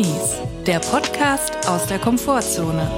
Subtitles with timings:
[0.00, 2.90] Drinis, der Podcast aus der Komfortzone.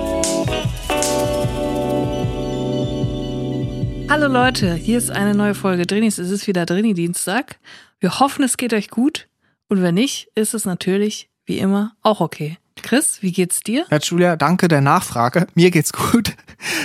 [4.09, 6.19] Hallo Leute, hier ist eine neue Folge Drinis.
[6.19, 7.59] Es ist wieder Drini-Dienstag.
[7.99, 9.27] Wir hoffen, es geht euch gut.
[9.69, 12.59] Und wenn nicht, ist es natürlich, wie immer, auch okay.
[12.81, 13.85] Chris, wie geht's dir?
[13.91, 15.49] Ja, Julia, danke der Nachfrage.
[15.57, 16.37] Mir geht's gut.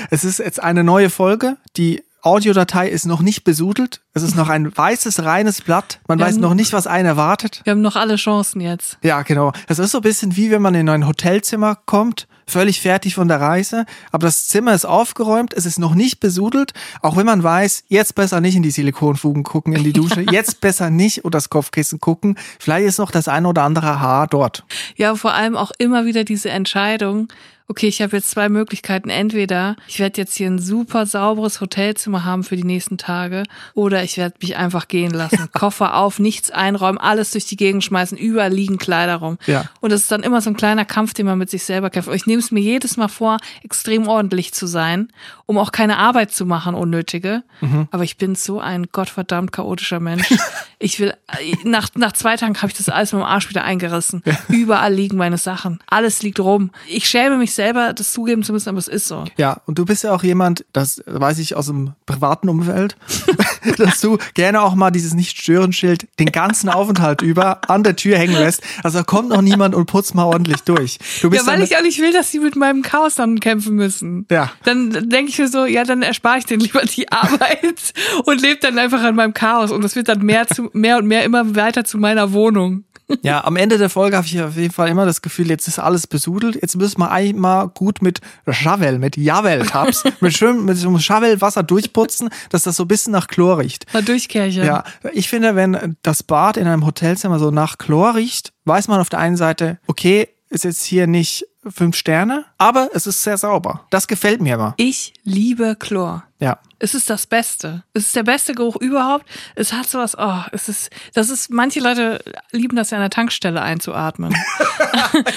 [0.09, 1.57] Es ist jetzt eine neue Folge.
[1.75, 4.01] Die Audiodatei ist noch nicht besudelt.
[4.13, 5.99] Es ist noch ein weißes, reines Blatt.
[6.07, 7.61] Man Wir weiß noch nicht, was einen erwartet.
[7.63, 8.97] Wir haben noch alle Chancen jetzt.
[9.01, 9.53] Ja, genau.
[9.67, 13.27] Es ist so ein bisschen wie wenn man in ein Hotelzimmer kommt, völlig fertig von
[13.27, 17.43] der Reise, aber das Zimmer ist aufgeräumt, es ist noch nicht besudelt, auch wenn man
[17.43, 21.37] weiß, jetzt besser nicht in die Silikonfugen gucken, in die Dusche, jetzt besser nicht unter
[21.37, 22.37] das Kopfkissen gucken.
[22.59, 24.63] Vielleicht ist noch das eine oder andere Haar dort.
[24.95, 27.27] Ja, vor allem auch immer wieder diese Entscheidung.
[27.69, 29.09] Okay, ich habe jetzt zwei Möglichkeiten.
[29.09, 33.43] Entweder ich werde jetzt hier ein super sauberes Hotelzimmer haben für die nächsten Tage
[33.73, 35.49] oder ich werde mich einfach gehen lassen.
[35.53, 39.37] Koffer auf, nichts einräumen, alles durch die Gegend schmeißen, überall liegen Kleider rum.
[39.47, 39.65] Ja.
[39.81, 42.07] Und das ist dann immer so ein kleiner Kampf, den man mit sich selber kämpft.
[42.07, 45.09] Und ich nehme es mir jedes Mal vor, extrem ordentlich zu sein,
[45.45, 47.43] um auch keine Arbeit zu machen, unnötige.
[47.91, 50.27] Aber ich bin so ein gottverdammt chaotischer Mensch.
[50.79, 51.15] Ich will,
[51.63, 54.21] nach, nach zwei Tagen habe ich das alles mit dem Arsch wieder eingerissen.
[54.47, 55.79] Überall liegen meine Sachen.
[55.87, 56.69] Alles liegt rum.
[56.87, 59.25] Ich schäme mich selber, das zugeben zu müssen, aber es ist so.
[59.35, 62.95] Ja, und du bist ja auch jemand, das weiß ich aus dem privaten Umfeld,
[63.77, 68.35] dass du gerne auch mal dieses Nicht-Stören-Schild den ganzen Aufenthalt über an der Tür hängen
[68.35, 68.61] lässt.
[68.83, 70.99] Also kommt noch niemand und putzt mal ordentlich durch.
[71.21, 73.75] Du bist Ja, weil ich auch nicht will, dass sie mit meinem Chaos dann kämpfen
[73.75, 74.25] müssen.
[74.31, 74.51] Ja.
[74.63, 77.93] Dann denke ich mir so, ja, dann erspare ich denen lieber die Arbeit
[78.25, 79.71] und lebe dann einfach an meinem Chaos.
[79.71, 82.83] Und das wird dann mehr, zu, mehr und mehr immer weiter zu meiner Wohnung.
[83.21, 85.79] Ja, am Ende der Folge habe ich auf jeden Fall immer das Gefühl, jetzt ist
[85.79, 86.55] alles besudelt.
[86.61, 92.29] Jetzt müssen wir einmal gut mit Javel, mit Javel-Tabs, mit schön mit so Javel-Wasser durchputzen,
[92.49, 93.91] dass das so ein bisschen nach Chlor riecht.
[93.93, 94.65] Mal durchkärchen.
[94.65, 98.99] Ja, ich finde, wenn das Bad in einem Hotelzimmer so nach Chlor riecht, weiß man
[98.99, 103.37] auf der einen Seite, okay, ist jetzt hier nicht fünf Sterne, aber es ist sehr
[103.37, 103.85] sauber.
[103.89, 104.73] Das gefällt mir immer.
[104.77, 106.23] Ich liebe Chlor.
[106.39, 106.59] Ja.
[106.79, 107.83] Es ist das Beste.
[107.93, 109.25] Es ist der beste Geruch überhaupt.
[109.55, 113.09] Es hat sowas, oh, es ist, das ist, manche Leute lieben das ja an der
[113.09, 114.35] Tankstelle einzuatmen.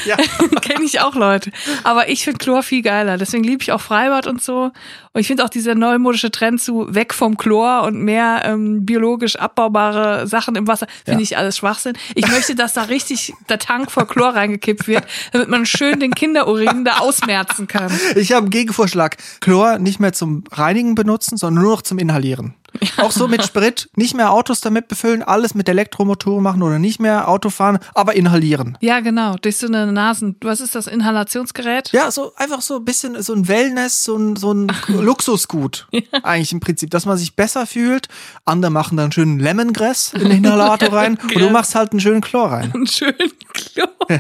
[0.05, 0.17] Ja.
[0.63, 1.51] Kenne ich auch Leute.
[1.85, 3.17] Aber ich finde Chlor viel geiler.
[3.19, 4.71] Deswegen liebe ich auch Freibad und so.
[5.13, 9.37] Und ich finde auch dieser neumodische Trend zu weg vom Chlor und mehr ähm, biologisch
[9.37, 11.25] abbaubare Sachen im Wasser, finde Ja.
[11.25, 11.95] ich alles Schwachsinn.
[12.15, 16.15] Ich möchte, dass da richtig der Tank voll Chlor reingekippt wird, damit man schön den
[16.15, 17.91] Kinderurin da ausmerzen kann.
[18.17, 19.17] Ich habe einen Gegenvorschlag.
[19.41, 22.55] Chlor nicht mehr zum Reinigen benutzen, sondern nur noch zum Inhalieren.
[22.99, 27.01] Auch so mit Sprit, nicht mehr Autos damit befüllen, alles mit Elektromotoren machen oder nicht
[27.01, 28.79] mehr Auto fahren, aber inhalieren.
[28.81, 29.37] Ja, genau.
[29.37, 31.91] Durch so eine Nasen, was ist das, Inhalationsgerät?
[31.93, 35.89] Ja, so einfach so ein bisschen so ein Wellness, so ein, so ein Luxusgut.
[36.23, 38.09] Eigentlich im Prinzip, dass man sich besser fühlt.
[38.45, 42.21] Andere machen dann schön Lemongrass in den Inhalator rein und du machst halt einen schönen
[42.21, 42.73] Chlor rein.
[42.73, 43.89] Einen schönen Chlor.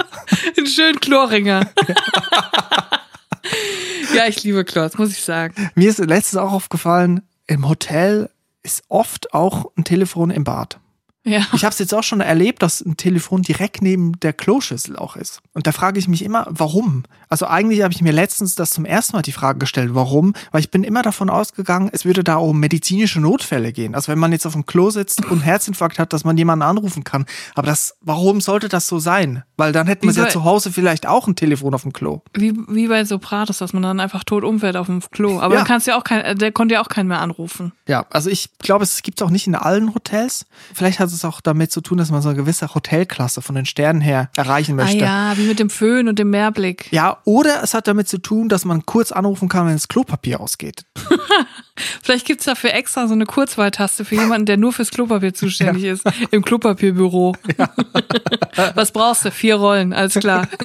[0.56, 1.70] Einen schönen Chlorringer.
[4.14, 5.70] ja, ich liebe das muss ich sagen.
[5.74, 8.30] Mir ist letztens auch aufgefallen, im Hotel
[8.62, 10.78] ist oft auch ein Telefon im Bad.
[11.22, 11.46] Ja.
[11.52, 15.16] Ich habe es jetzt auch schon erlebt, dass ein Telefon direkt neben der Kloschüssel auch
[15.16, 15.42] ist.
[15.52, 17.04] Und da frage ich mich immer, warum?
[17.28, 20.32] Also eigentlich habe ich mir letztens das zum ersten Mal die Frage gestellt, warum?
[20.50, 23.94] Weil ich bin immer davon ausgegangen, es würde da um medizinische Notfälle gehen.
[23.94, 26.62] Also wenn man jetzt auf dem Klo sitzt und einen Herzinfarkt hat, dass man jemanden
[26.62, 27.26] anrufen kann.
[27.54, 29.44] Aber das, warum sollte das so sein?
[29.60, 32.22] Weil dann hätten wir ja zu Hause vielleicht auch ein Telefon auf dem Klo.
[32.32, 35.38] Wie, wie bei Sopranos, dass man dann einfach tot umfällt auf dem Klo.
[35.38, 35.60] Aber Ja.
[35.60, 37.72] dann kannst du ja auch kein, der konnte ja auch keinen mehr anrufen.
[37.86, 40.46] Ja, also ich glaube, es gibt es auch nicht in allen Hotels.
[40.72, 43.66] Vielleicht hat es auch damit zu tun, dass man so eine gewisse Hotelklasse von den
[43.66, 45.04] Sternen her erreichen möchte.
[45.06, 46.90] Ah ja, wie mit dem Föhn und dem Meerblick.
[46.90, 50.40] Ja, oder es hat damit zu tun, dass man kurz anrufen kann, wenn das Klopapier
[50.40, 50.86] ausgeht.
[52.02, 56.04] Vielleicht gibt's dafür extra so eine Kurzwahltaste für jemanden, der nur fürs Klopapier zuständig ist.
[56.30, 57.34] Im Klopapierbüro.
[58.74, 59.30] Was brauchst du?
[59.30, 60.48] Vier Rollen, alles klar.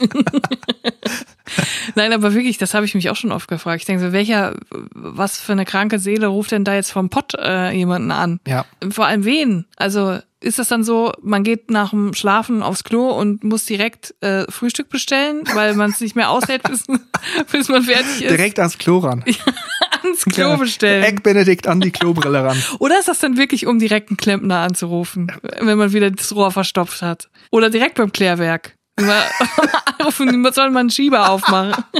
[1.95, 3.81] Nein, aber wirklich, das habe ich mich auch schon oft gefragt.
[3.81, 4.55] Ich denke so, welcher,
[4.93, 8.39] was für eine kranke Seele ruft denn da jetzt vom Pott äh, jemanden an?
[8.47, 8.65] Ja.
[8.89, 9.65] Vor allem wen?
[9.77, 14.13] Also ist das dann so, man geht nach dem Schlafen aufs Klo und muss direkt
[14.21, 16.85] äh, Frühstück bestellen, weil man es nicht mehr aushält, bis,
[17.51, 18.31] bis man fertig ist?
[18.31, 19.23] Direkt ans Klo ran.
[20.03, 21.03] ans Klo bestellen.
[21.03, 22.61] Egg Benedict an die Klobrille ran.
[22.79, 26.51] Oder ist das dann wirklich, um direkt einen Klempner anzurufen, wenn man wieder das Rohr
[26.51, 27.29] verstopft hat?
[27.49, 28.74] Oder direkt beim Klärwerk?
[28.99, 29.23] Mal
[29.99, 31.83] anrufen, soll man einen Schieber aufmachen?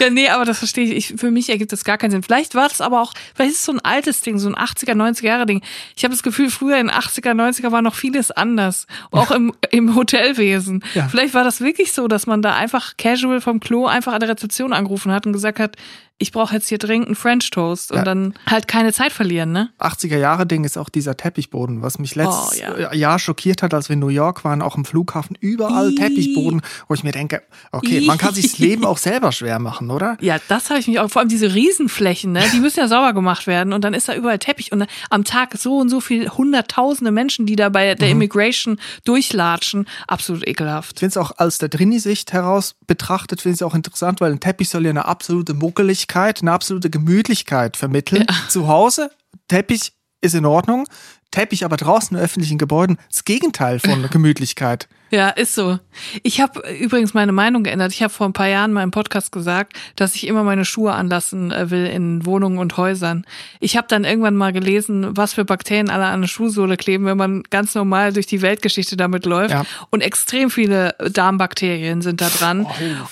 [0.00, 1.10] Ja, nee, aber das verstehe ich.
[1.10, 1.20] ich.
[1.20, 2.22] Für mich ergibt das gar keinen Sinn.
[2.22, 4.92] Vielleicht war das aber auch, vielleicht ist es so ein altes Ding, so ein 80er,
[4.92, 5.62] 90er Jahre Ding.
[5.96, 8.86] Ich habe das Gefühl, früher in 80er, 90er war noch vieles anders.
[9.10, 10.84] Auch im, im Hotelwesen.
[10.94, 11.08] Ja.
[11.08, 14.28] Vielleicht war das wirklich so, dass man da einfach casual vom Klo einfach an der
[14.28, 15.76] Rezeption angerufen hat und gesagt hat,
[16.22, 18.04] ich brauche jetzt hier dringend einen French Toast und Ja.
[18.04, 19.70] dann halt keine Zeit verlieren, ne?
[19.78, 22.92] 80er Jahre Ding ist auch dieser Teppichboden, was mich letztes Oh, ja.
[22.94, 25.94] Jahr schockiert hat, als wir in New York waren, auch im Flughafen, überall Ih.
[25.96, 27.42] Teppichboden, wo ich mir denke,
[27.72, 30.16] okay, man kann sich das Leben auch selber schwer machen, oder?
[30.20, 33.12] Ja, das habe ich mich auch, vor allem diese Riesenflächen, ne, die müssen ja sauber
[33.12, 36.00] gemacht werden und dann ist da überall Teppich und dann am Tag so und so
[36.00, 37.98] viel hunderttausende Menschen, die da bei Mhm.
[37.98, 39.86] der Immigration durchlatschen.
[40.06, 40.92] Absolut ekelhaft.
[40.96, 44.32] Ich finde es auch aus der Drini-Sicht heraus betrachtet, finde ich es auch interessant, weil
[44.32, 48.26] ein Teppich soll ja eine absolute Muckeligkeit, eine absolute Gemütlichkeit vermitteln.
[48.48, 49.10] Zu Hause,
[49.48, 50.86] Teppich ist in Ordnung,
[51.32, 54.88] Teppich aber draußen in öffentlichen Gebäuden, das Gegenteil von Gemütlichkeit.
[55.12, 55.78] Ja, ist so.
[56.22, 57.92] Ich habe übrigens meine Meinung geändert.
[57.92, 60.94] Ich habe vor ein paar Jahren mal im Podcast gesagt, dass ich immer meine Schuhe
[60.94, 63.26] anlassen äh, will in Wohnungen und Häusern.
[63.60, 67.18] Ich habe dann irgendwann mal gelesen, was für Bakterien alle an der Schuhsohle kleben, wenn
[67.18, 69.50] man ganz normal durch die Weltgeschichte damit läuft.
[69.50, 69.66] Ja.
[69.90, 72.66] Und extrem viele Darmbakterien sind da dran.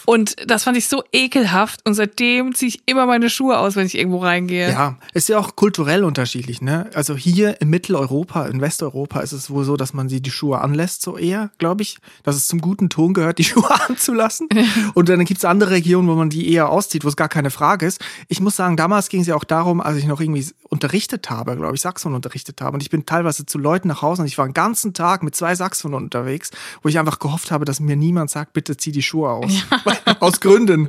[0.06, 1.81] Und das fand ich so ekelhaft.
[1.87, 4.70] Und seitdem ziehe ich immer meine Schuhe aus, wenn ich irgendwo reingehe.
[4.70, 6.88] Ja, ist ja auch kulturell unterschiedlich, ne?
[6.94, 10.60] Also hier in Mitteleuropa, in Westeuropa ist es wohl so, dass man sie die Schuhe
[10.60, 14.48] anlässt, so eher, glaube ich, dass es zum guten Ton gehört, die Schuhe anzulassen.
[14.94, 17.50] Und dann gibt es andere Regionen, wo man die eher auszieht, wo es gar keine
[17.50, 18.00] Frage ist.
[18.28, 21.56] Ich muss sagen, damals ging es ja auch darum, als ich noch irgendwie unterrichtet habe,
[21.56, 22.74] glaube ich, Saxophon unterrichtet habe.
[22.74, 25.34] Und ich bin teilweise zu Leuten nach Hause und ich war einen ganzen Tag mit
[25.34, 26.50] zwei Saxophonen unterwegs,
[26.82, 29.52] wo ich einfach gehofft habe, dass mir niemand sagt, bitte zieh die Schuhe aus.
[30.20, 30.88] aus Gründen.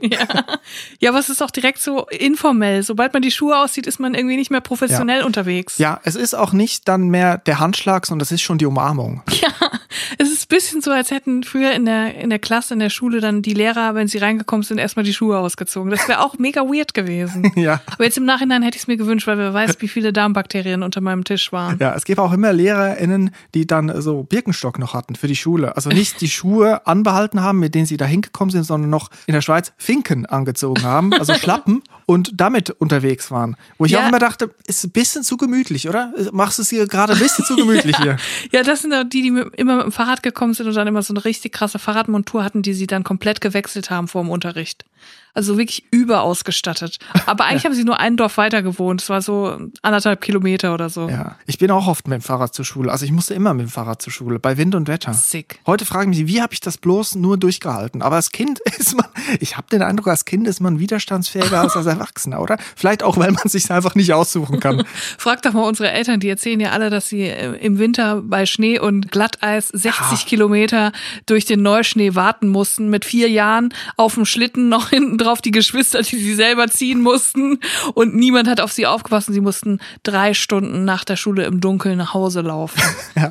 [0.99, 2.83] Ja, aber es ist auch direkt so informell.
[2.83, 5.77] Sobald man die Schuhe auszieht, ist man irgendwie nicht mehr professionell unterwegs.
[5.77, 9.21] Ja, es ist auch nicht dann mehr der Handschlag, sondern es ist schon die Umarmung.
[9.41, 9.49] Ja,
[10.17, 13.19] es ist bisschen so, als hätten früher in der, in der Klasse, in der Schule
[13.21, 15.89] dann die Lehrer, wenn sie reingekommen sind, erstmal die Schuhe ausgezogen.
[15.89, 17.51] Das wäre auch mega weird gewesen.
[17.61, 17.81] Ja.
[17.93, 20.83] Aber jetzt im Nachhinein hätte ich es mir gewünscht, weil wer weiß, wie viele Darmbakterien
[20.83, 21.77] unter meinem Tisch waren.
[21.79, 25.75] Ja, es gibt auch immer LehrerInnen, die dann so Birkenstock noch hatten für die Schule.
[25.75, 29.33] Also nicht die Schuhe anbehalten haben, mit denen sie da hingekommen sind, sondern noch in
[29.33, 33.55] der Schweiz Finken angezogen haben, also Schlappen und damit unterwegs waren.
[33.77, 34.03] Wo ich Ja.
[34.03, 36.11] auch immer dachte, ist ein bisschen zu gemütlich, oder?
[36.31, 38.17] Machst du es hier gerade ein bisschen zu gemütlich hier?
[38.51, 39.27] Ja, das sind auch die, die
[39.57, 42.61] immer mit dem Fahrrad gekommen sind und dann immer so eine richtig krasse Fahrradmontur hatten,
[42.61, 44.85] die sie dann komplett gewechselt haben vor dem Unterricht.
[45.33, 46.97] Also wirklich überausgestattet.
[47.25, 49.01] Aber eigentlich haben sie nur ein Dorf weiter gewohnt.
[49.01, 51.07] Es war so anderthalb Kilometer oder so.
[51.09, 52.91] Ja, ich bin auch oft mit dem Fahrrad zur Schule.
[52.91, 55.13] Also ich musste immer mit dem Fahrrad zur Schule, bei Wind und Wetter.
[55.13, 55.59] Sick.
[55.65, 58.01] Heute frage ich mich, wie habe ich das bloß nur durchgehalten?
[58.01, 59.05] Aber als Kind ist man,
[59.39, 62.57] ich habe den Eindruck, als Kind ist man widerstandsfähiger als als Erwachsener, oder?
[62.75, 64.83] Vielleicht auch, weil man sich einfach nicht aussuchen kann.
[65.17, 68.45] Frag doch mal unsere Eltern, die erzählen ja alle, dass sie äh, im Winter bei
[68.45, 70.91] Schnee und Glatteis 60 Kilometer
[71.25, 75.51] durch den Neuschnee warten mussten, mit vier Jahren auf dem Schlitten noch hinten drauf die
[75.51, 77.59] Geschwister, die sie selber ziehen mussten
[77.93, 79.31] und niemand hat auf sie aufgepasst.
[79.31, 82.81] Sie mussten drei Stunden nach der Schule im Dunkeln nach Hause laufen.
[83.15, 83.29] Ja.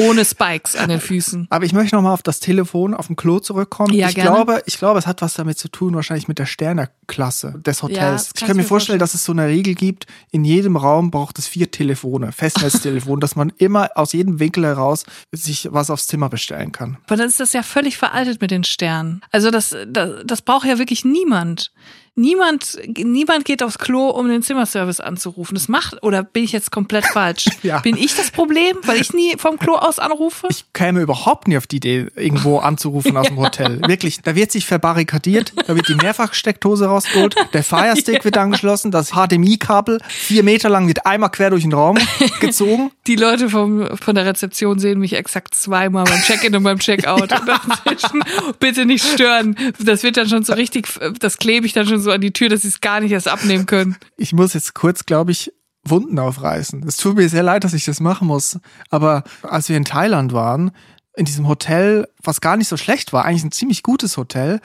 [0.00, 1.46] Ohne Spikes an den Füßen.
[1.50, 3.92] Aber ich möchte nochmal auf das Telefon auf dem Klo zurückkommen.
[3.94, 4.30] Ja, ich gerne.
[4.30, 7.82] glaube, ich glaube, es hat was damit zu tun, wahrscheinlich mit der Sternerklasse des Ja,
[7.82, 8.28] Hotels.
[8.28, 11.38] das ich kann mir vorstellen, dass es so eine Regel gibt, in jedem Raum braucht
[11.38, 16.28] es vier Telefone, Festnetztelefon, dass man immer aus jedem Winkel heraus sich was aufs Zimmer
[16.28, 16.98] bestellen kann.
[17.06, 19.20] Aber dann ist das ja völlig veraltet mit den Sternen.
[19.32, 21.72] Also das, das, das braucht ja wirklich niemand.
[22.20, 25.54] Niemand, niemand geht aufs Klo, um den Zimmerservice anzurufen.
[25.54, 27.46] Das macht, oder bin ich jetzt komplett falsch?
[27.62, 27.80] Ja.
[27.80, 30.46] Bin ich das Problem, weil ich nie vom Klo aus anrufe?
[30.50, 33.80] Ich käme überhaupt nie auf die Idee, irgendwo anzurufen aus dem Hotel.
[33.86, 39.10] Wirklich, da wird sich verbarrikadiert, da wird die Mehrfachsteckdose rausgeholt, der Firestick wird angeschlossen, das
[39.10, 41.98] HDMI-Kabel vier Meter lang wird einmal quer durch den Raum
[42.40, 42.90] gezogen.
[43.06, 47.30] Die Leute vom, von der Rezeption sehen mich exakt zweimal beim Check-in und beim Check-out.
[47.30, 48.22] Dazwischen,
[48.58, 49.56] Bitte nicht stören.
[49.78, 52.48] Das wird dann schon so richtig, das klebe ich dann schon so an die Tür,
[52.48, 53.96] dass sie es gar nicht erst abnehmen können.
[54.16, 55.52] Ich muss jetzt kurz, glaube ich,
[55.84, 56.86] Wunden aufreißen.
[56.86, 58.58] Es tut mir sehr leid, dass ich das machen muss.
[58.90, 60.72] Aber als wir in Thailand waren,
[61.16, 64.60] in diesem Hotel, was gar nicht so schlecht war, eigentlich ein ziemlich gutes Hotel.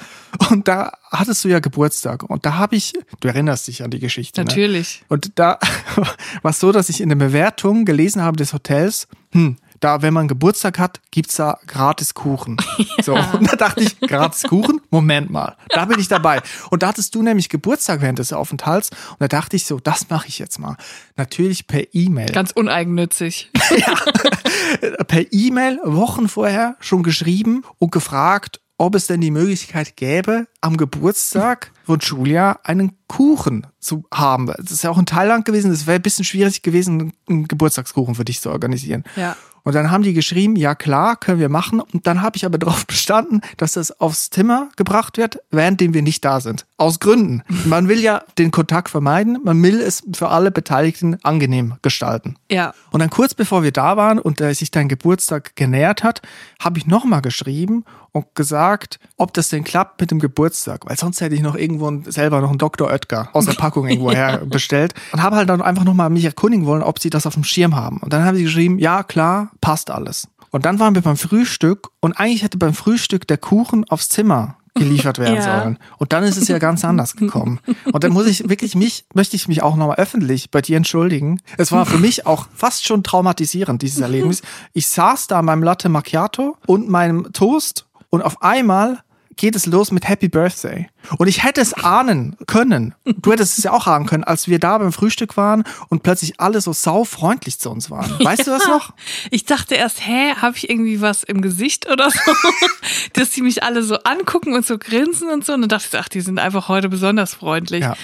[0.51, 2.23] Und da hattest du ja Geburtstag.
[2.23, 4.41] Und da habe ich, du erinnerst dich an die Geschichte.
[4.41, 4.45] Ne?
[4.45, 5.03] Natürlich.
[5.07, 5.59] Und da
[6.41, 10.13] war es so, dass ich in der Bewertung gelesen habe des Hotels, hm, da, wenn
[10.13, 12.57] man Geburtstag hat, gibt's da gratis Kuchen.
[13.03, 14.81] So, und da dachte ich, gratis Kuchen?
[14.89, 16.41] Moment mal, da bin ich dabei.
[16.71, 18.89] Und da hattest du nämlich Geburtstag während des Aufenthalts.
[18.89, 20.75] Und da dachte ich so, das mache ich jetzt mal.
[21.15, 22.31] Natürlich per E-Mail.
[22.31, 23.51] Ganz uneigennützig.
[25.07, 30.77] Per E-Mail Wochen vorher schon geschrieben und gefragt, ob es denn die Möglichkeit gäbe, am
[30.77, 34.47] Geburtstag von Julia einen Kuchen zu haben.
[34.47, 35.71] Das ist ja auch in Thailand gewesen.
[35.71, 39.03] Es wäre ein bisschen schwierig gewesen, einen Geburtstagskuchen für dich zu organisieren.
[39.15, 39.35] Ja.
[39.65, 41.81] Und dann haben die geschrieben, ja klar, können wir machen.
[41.81, 46.03] Und dann habe ich aber darauf bestanden, dass das aufs Zimmer gebracht wird, währenddem wir
[46.03, 46.65] nicht da sind.
[46.77, 47.41] Aus Gründen.
[47.65, 49.39] Man will ja den Kontakt vermeiden.
[49.43, 52.35] Man will es für alle Beteiligten angenehm gestalten.
[52.49, 52.73] Ja.
[52.91, 56.21] Und dann kurz bevor wir da waren und äh, sich dein Geburtstag genähert hat,
[56.59, 60.85] habe ich nochmal geschrieben und gesagt, ob das denn klappt mit dem Geburtstag.
[60.85, 62.87] Weil sonst hätte ich noch irgendeine irgendwo selber noch einen Dr.
[62.89, 66.65] Oetker aus der Packung irgendwo her bestellt und habe halt dann einfach nochmal mich erkundigen
[66.65, 67.97] wollen, ob sie das auf dem Schirm haben.
[67.97, 70.27] Und dann haben sie geschrieben, ja klar, passt alles.
[70.51, 74.55] Und dann waren wir beim Frühstück und eigentlich hätte beim Frühstück der Kuchen aufs Zimmer
[74.73, 75.61] geliefert werden Ja.
[75.61, 75.79] sollen.
[75.97, 77.59] Und dann ist es ja ganz anders gekommen.
[77.91, 81.41] Und dann muss ich wirklich mich, möchte ich mich auch nochmal öffentlich bei dir entschuldigen.
[81.57, 84.41] Es war für mich auch fast schon traumatisierend, dieses Erlebnis.
[84.73, 88.99] Ich saß da an meinem Latte Macchiato und meinem Toast und auf einmal
[89.37, 90.87] geht es los mit Happy Birthday.
[91.17, 92.95] Und ich hätte es ahnen können.
[93.05, 96.39] Du hättest es ja auch ahnen können, als wir da beim Frühstück waren und plötzlich
[96.39, 98.11] alle so saufreundlich zu uns waren.
[98.23, 98.93] Weißt du das noch?
[99.31, 102.19] Ich dachte erst, hä, habe ich irgendwie was im Gesicht oder so?
[103.13, 105.53] Dass die mich alle so angucken und so grinsen und so.
[105.53, 107.81] Und dann dachte ich, ach, die sind einfach heute besonders freundlich.
[107.81, 107.95] Ja.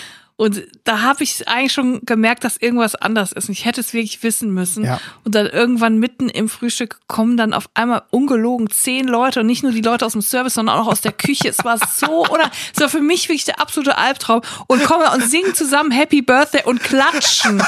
[0.41, 3.47] Und da habe ich eigentlich schon gemerkt, dass irgendwas anders ist.
[3.47, 4.83] Und ich hätte es wirklich wissen müssen.
[4.83, 4.99] Ja.
[5.23, 9.61] Und dann irgendwann mitten im Frühstück kommen dann auf einmal ungelogen zehn Leute und nicht
[9.61, 11.47] nur die Leute aus dem Service, sondern auch aus der Küche.
[11.47, 12.49] Es war so, oder?
[12.73, 14.41] Es war für mich wirklich der absolute Albtraum.
[14.65, 17.61] Und kommen und singen zusammen Happy Birthday und klatschen.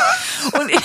[0.54, 0.76] Und, ich,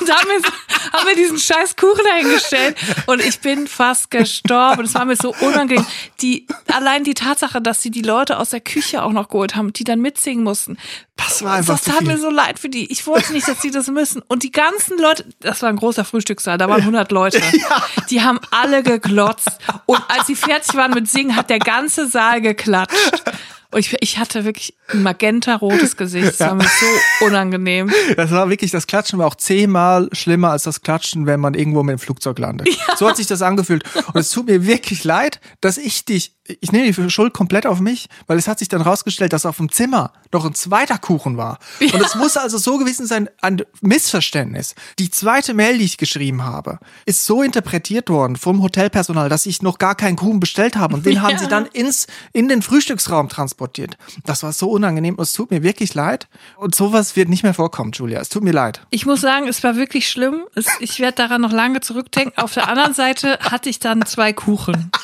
[0.00, 0.50] und haben, wir,
[0.94, 2.74] haben wir diesen scheiß Kuchen dahingestellt.
[3.04, 4.86] Und ich bin fast gestorben.
[4.86, 5.84] Es war mir so unangenehm.
[6.22, 9.74] Die, allein die Tatsache, dass sie die Leute aus der Küche auch noch geholt haben,
[9.74, 10.78] die dann mitsingen mussten.
[11.16, 12.90] Das war einfach Das tat mir so leid für die.
[12.90, 14.20] Ich wollte nicht, dass die das müssen.
[14.26, 17.40] Und die ganzen Leute, das war ein großer Frühstückssaal, da waren 100 Leute.
[18.10, 19.58] Die haben alle geglotzt.
[19.86, 23.22] Und als sie fertig waren mit Singen, hat der ganze Saal geklatscht.
[23.70, 26.28] Und ich, ich hatte wirklich ein magenta-rotes Gesicht.
[26.28, 27.90] Das war mir so unangenehm.
[28.16, 31.82] Das war wirklich, das Klatschen war auch zehnmal schlimmer als das Klatschen, wenn man irgendwo
[31.82, 32.68] mit dem Flugzeug landet.
[32.96, 33.82] So hat sich das angefühlt.
[34.12, 37.80] Und es tut mir wirklich leid, dass ich dich, ich nehme die Schuld komplett auf
[37.80, 41.38] mich, weil es hat sich dann rausgestellt, dass auf dem Zimmer noch ein zweiter Kuchen
[41.38, 41.58] war.
[41.80, 44.74] Und es muss also so gewesen sein, ein Missverständnis.
[44.98, 49.62] Die zweite Mail, die ich geschrieben habe, ist so interpretiert worden vom Hotelpersonal, dass ich
[49.62, 50.94] noch gar keinen Kuchen bestellt habe.
[50.96, 53.96] Und den haben sie dann ins, in den Frühstücksraum transportiert.
[54.26, 55.14] Das war so unangenehm.
[55.14, 56.28] und Es tut mir wirklich leid.
[56.56, 58.20] Und sowas wird nicht mehr vorkommen, Julia.
[58.20, 58.82] Es tut mir leid.
[58.90, 60.44] Ich muss sagen, es war wirklich schlimm.
[60.54, 62.36] Es, ich werde daran noch lange zurückdenken.
[62.36, 64.90] Auf der anderen Seite hatte ich dann zwei Kuchen.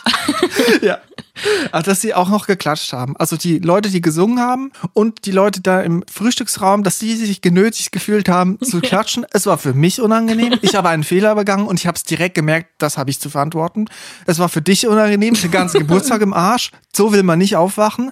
[0.83, 0.99] Ja.
[1.73, 3.17] Also, dass sie auch noch geklatscht haben.
[3.17, 7.43] Also die Leute, die gesungen haben und die Leute da im Frühstücksraum, dass sie sich
[7.43, 9.25] genötigt gefühlt haben zu klatschen.
[9.33, 10.59] Es war für mich unangenehm.
[10.63, 13.31] Ich habe einen Fehler begangen und ich habe es direkt gemerkt, das habe ich zu
[13.31, 13.87] verantworten.
[14.27, 16.71] Es war für dich unangenehm, den ganzen Geburtstag im Arsch.
[16.93, 18.11] So will man nicht aufwachen.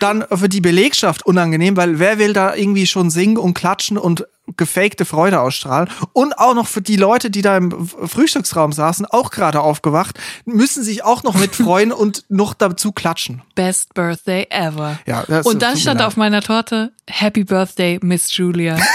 [0.00, 4.26] Dann für die Belegschaft unangenehm, weil wer will da irgendwie schon singen und klatschen und
[4.56, 5.88] gefakte Freude ausstrahlen.
[6.12, 10.82] Und auch noch für die Leute, die da im Frühstücksraum saßen, auch gerade aufgewacht, müssen
[10.82, 13.42] sich auch noch mitfreuen und noch dazu klatschen.
[13.54, 14.98] Best Birthday ever.
[15.06, 18.76] Ja, das Und dann stand auf meiner Torte Happy Birthday, Miss Julia.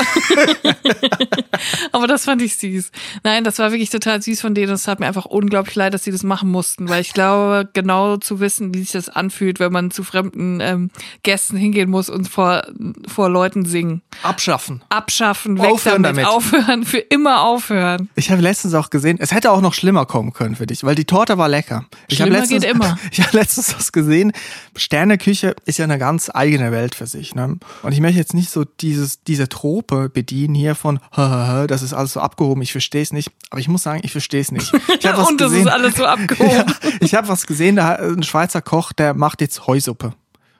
[1.92, 2.92] Aber das fand ich süß.
[3.24, 4.72] Nein, das war wirklich total süß von denen.
[4.72, 8.18] Es hat mir einfach unglaublich leid, dass sie das machen mussten, weil ich glaube, genau
[8.18, 10.90] zu wissen, wie sich das anfühlt, wenn man zu fremden ähm,
[11.24, 12.64] Gästen hingehen muss und vor,
[13.08, 14.02] vor Leuten singen.
[14.22, 14.84] Abschaffen.
[14.90, 16.36] Abschaffen, weg Aufhören damit, damit.
[16.36, 18.10] aufhören, für immer aufhören.
[18.16, 20.96] Ich habe letztens auch gesehen, es hätte auch noch schlimmer kommen können für dich, weil
[20.96, 21.86] die Torte war lecker.
[22.08, 22.98] Ich habe Schlimmer letztens, geht immer.
[23.12, 24.32] Ich habe letztens was gesehen.
[24.76, 27.36] Sterneküche ist ja eine ganz eigene Welt für sich.
[27.36, 27.58] Ne?
[27.84, 32.14] Und ich möchte jetzt nicht so dieses, diese Trope bedienen hier von, das ist alles
[32.14, 33.32] so abgehoben, ich verstehe es nicht.
[33.50, 34.74] Aber ich muss sagen, ich verstehe es nicht.
[34.74, 36.52] Ich was Und das gesehen, ist alles so abgehoben.
[36.52, 36.66] Ja,
[37.00, 40.14] ich habe was gesehen, da ein Schweizer Koch, der macht jetzt Heusuppe.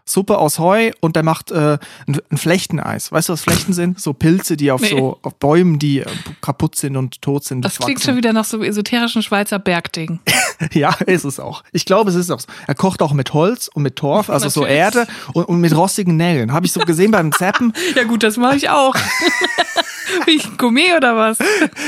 [0.06, 3.12] Suppe aus Heu und der macht äh, ein, ein Flechteneis.
[3.12, 4.00] Weißt du, was Flechten sind?
[4.02, 4.90] So Pilze, die auf Nee.
[4.90, 6.06] so auf Bäumen, die äh,
[6.42, 7.64] kaputt sind und tot sind.
[7.64, 8.10] Das klingt wachsen.
[8.10, 10.20] schon wieder nach so einem esoterischen Schweizer Bergding.
[10.72, 11.64] Ja, ist es auch.
[11.74, 12.48] Ich glaube, es ist auch so.
[12.68, 14.66] Er kocht auch mit Holz und mit Torf, also so.
[14.66, 16.54] Erde und, und mit rostigen Nägeln.
[16.54, 17.74] Habe ich so gesehen beim Zappen.
[17.96, 18.96] Ja gut, das mache ich auch.
[20.26, 21.40] Bin ich ein Gourmet oder was?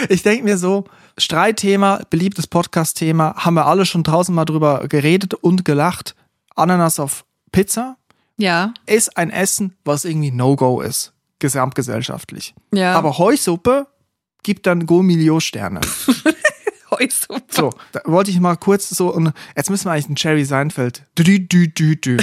[0.09, 0.85] Ich denke mir so,
[1.17, 6.15] Streitthema, beliebtes Podcast-Thema, haben wir alle schon draußen mal drüber geredet und gelacht.
[6.55, 7.97] Ananas auf Pizza
[8.37, 12.53] Ja, ist ein Essen, was irgendwie No-Go ist, gesamtgesellschaftlich.
[12.73, 12.93] ja.
[12.93, 13.87] Aber Heusuppe
[14.43, 15.81] gibt dann Go-Milio-Sterne.
[16.91, 17.41] Heusuppe.
[17.49, 21.03] So, da wollte ich mal kurz so, und jetzt müssen wir eigentlich einen Jerry Seinfeld.
[21.17, 22.17] Dü, dü, dü, dü.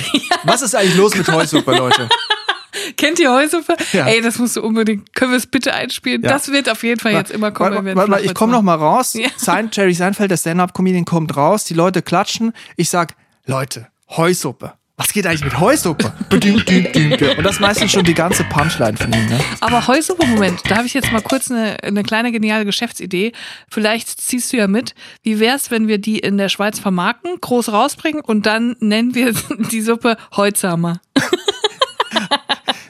[0.44, 2.08] Was ist eigentlich los mit Heusuppe, Leute?
[2.96, 3.76] Kennt ihr Heusuppe?
[3.92, 4.06] Ja.
[4.06, 5.14] Ey, das musst du unbedingt.
[5.14, 6.22] Können wir es bitte einspielen?
[6.22, 6.30] Ja.
[6.30, 7.84] Das wird auf jeden Fall jetzt immer kommen.
[7.84, 9.14] Warte, warte einen ich komme noch mal raus.
[9.14, 9.28] Ja.
[9.36, 11.64] Sein, Jerry Seinfeld, der Stand-Up-Comedian, kommt raus.
[11.64, 12.52] Die Leute klatschen.
[12.76, 13.14] Ich sag,
[13.44, 14.74] Leute, Heusuppe.
[15.02, 16.12] Was geht eigentlich mit Heusuppe?
[16.30, 19.26] Und das ist meistens schon die ganze Punchline von ihm.
[19.26, 19.40] Ne?
[19.60, 23.32] Aber Heusuppe, Moment, da habe ich jetzt mal kurz eine, eine kleine geniale Geschäftsidee.
[23.68, 24.94] Vielleicht ziehst du ja mit.
[25.24, 29.34] Wie wär's, wenn wir die in der Schweiz vermarkten, groß rausbringen und dann nennen wir
[29.72, 31.00] die Suppe Heutsamer?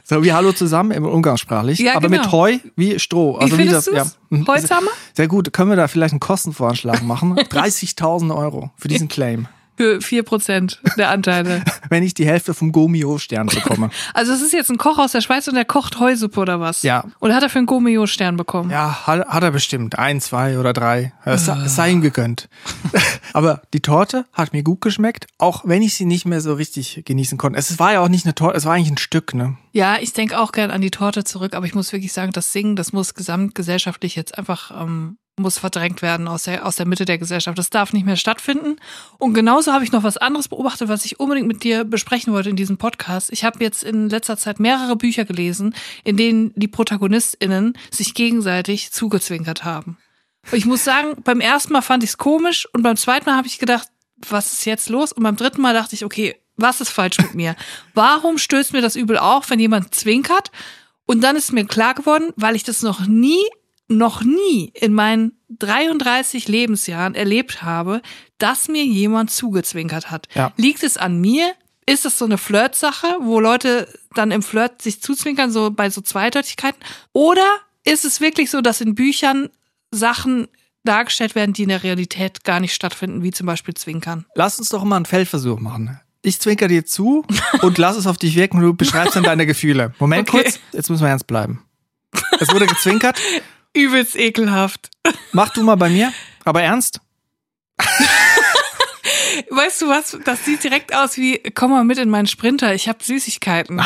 [0.05, 1.79] So wie Hallo zusammen im Umgangssprachlich.
[1.79, 2.25] Ja, aber genau.
[2.25, 3.41] mit Heu wie Stroh.
[3.41, 4.19] Wie findest das, du's?
[4.29, 4.47] Mhm.
[4.47, 4.91] Heutsamer?
[5.15, 5.51] Sehr gut.
[5.55, 7.37] Können wir da vielleicht einen Kostenvoranschlag machen?
[7.39, 9.49] 30.000 Euro für diesen Claim.
[9.77, 11.65] Für 4% der Anteile.
[11.89, 13.91] Wenn ich die Hälfte vom Gomio-Stern bekomme.
[14.15, 16.83] Also es ist jetzt ein Koch aus der Schweiz und der kocht Heusuppe oder was?
[16.83, 17.05] Ja.
[17.19, 18.71] Und hat er für einen Gomio-Stern bekommen?
[18.71, 19.99] Ja, hat, hat er bestimmt.
[19.99, 21.13] Ein, zwei oder drei.
[21.25, 22.49] Es, es sei ihm gegönnt.
[23.33, 27.03] Aber die Torte hat mir gut geschmeckt, auch wenn ich sie nicht mehr so richtig
[27.05, 27.59] genießen konnte.
[27.59, 29.57] Es war ja auch nicht eine Torte, es war eigentlich ein Stück, ne?
[29.73, 32.53] Ja, ich denke auch gern an die Torte zurück, aber ich muss wirklich sagen, das
[32.53, 37.05] Singen, das muss gesamtgesellschaftlich jetzt einfach ähm, muss verdrängt werden aus der, aus der Mitte
[37.05, 37.57] der Gesellschaft.
[37.57, 38.77] Das darf nicht mehr stattfinden.
[39.19, 42.51] Und genauso habe ich noch was anderes beobachtet, was ich unbedingt mit dir besprechen wollte
[42.51, 43.33] in diesem Podcast.
[43.33, 45.75] Ich habe jetzt in letzter Zeit mehrere Bücher gelesen,
[46.05, 49.97] in denen die ProtagonistInnen sich gegenseitig zugezwinkert haben.
[50.51, 53.37] Und ich muss sagen, beim ersten Mal fand ich es komisch und beim zweiten Mal
[53.37, 53.89] habe ich gedacht,
[54.29, 55.13] was ist jetzt los?
[55.13, 57.57] Und beim dritten Mal dachte ich, okay, was ist falsch mit mir?
[57.95, 60.51] Warum stößt mir das übel auf, wenn jemand zwinkert?
[61.07, 63.43] Und dann ist mir klar geworden, weil ich das noch nie
[63.97, 68.03] noch nie in meinen 33 Lebensjahren erlebt habe,
[68.39, 70.29] dass mir jemand zugezwinkert hat.
[70.35, 70.53] Ja.
[70.57, 71.53] Liegt es an mir?
[71.85, 76.01] Ist es so eine Flirtsache, wo Leute dann im Flirt sich zuzwinkern, so bei so
[76.01, 76.81] Zweideutigkeiten?
[77.13, 77.47] Oder
[77.85, 79.49] ist es wirklich so, dass in Büchern
[79.91, 80.47] Sachen
[80.85, 84.27] dargestellt werden, die in der Realität gar nicht stattfinden, wie zum Beispiel Zwinkern?
[84.35, 85.99] Lass uns doch mal einen Feldversuch machen.
[86.23, 87.25] Ich zwinker dir zu
[87.63, 89.93] und lass es auf dich wirken und du beschreibst dann deine Gefühle.
[89.99, 90.45] Moment Okay.
[90.45, 91.63] kurz, jetzt müssen wir ernst bleiben.
[92.39, 93.19] Es wurde gezwinkert.
[93.75, 94.91] Übelst ekelhaft.
[95.33, 96.13] Mach du mal bei mir,
[96.45, 97.01] aber ernst?
[99.51, 100.19] Weißt du was?
[100.25, 103.81] Das sieht direkt aus wie, komm mal mit in meinen Sprinter, ich habe Süßigkeiten.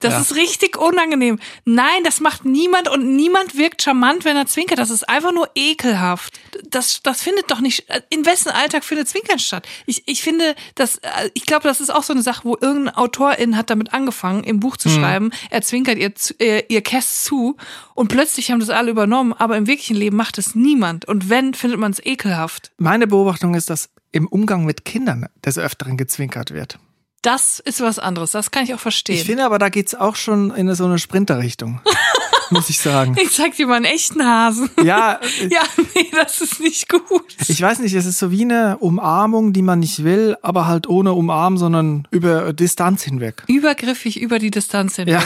[0.00, 0.20] Das ja.
[0.20, 1.38] ist richtig unangenehm.
[1.64, 4.78] Nein, das macht niemand und niemand wirkt charmant, wenn er zwinkert.
[4.78, 6.38] Das ist einfach nur ekelhaft.
[6.70, 9.66] Das, das findet doch nicht, in wessen Alltag findet Zwinkern statt?
[9.86, 12.94] Ich, ich finde, das, äh, ich glaube, das ist auch so eine Sache, wo irgendein
[12.94, 17.56] Autorin hat damit angefangen, im Buch zu schreiben, er zwinkert ihr, äh, ihr Käst zu
[17.94, 21.06] und plötzlich haben das alle übernommen, aber im wirklichen Leben macht es niemand.
[21.06, 22.70] Und wenn, findet man es ekelhaft.
[22.78, 26.78] Meine Beobachtung ist, dass im Umgang mit Kindern des Öfteren gezwinkert wird.
[27.22, 29.16] Das ist was anderes, das kann ich auch verstehen.
[29.16, 31.80] Ich finde aber, da geht's auch schon in so eine Sprinterrichtung.
[32.50, 33.14] muss ich sagen.
[33.20, 34.70] Ich zeig dir mal einen echten Hasen.
[34.82, 35.60] Ja, äh, Ja,
[35.94, 37.02] nee, das ist nicht gut.
[37.46, 40.88] ich weiß nicht, es ist so wie eine Umarmung, die man nicht will, aber halt
[40.88, 43.42] ohne Umarmen, sondern über Distanz hinweg.
[43.48, 45.08] Übergriffig über die Distanz hin.
[45.08, 45.22] Ja.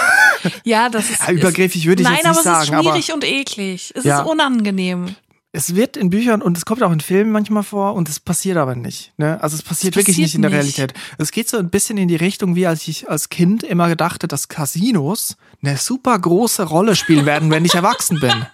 [0.64, 1.22] Ja, das ist.
[1.22, 3.92] Ja, übergriffig würde ich Nein, jetzt nicht aber es ist sagen, aber- schwierig und eklig.
[3.94, 4.22] Es Ja.
[4.22, 5.14] ist unangenehm.
[5.54, 8.56] Es wird in Büchern und es kommt auch in Filmen manchmal vor und es passiert
[8.56, 9.12] aber nicht.
[9.18, 9.38] Ne?
[9.42, 10.78] Also es passiert Es wirklich passiert nicht in der nicht.
[10.78, 10.94] Realität.
[11.18, 14.28] Es geht so ein bisschen in die Richtung, wie als ich als Kind immer dachte,
[14.28, 18.32] dass Casinos eine super große Rolle spielen werden, wenn ich erwachsen bin.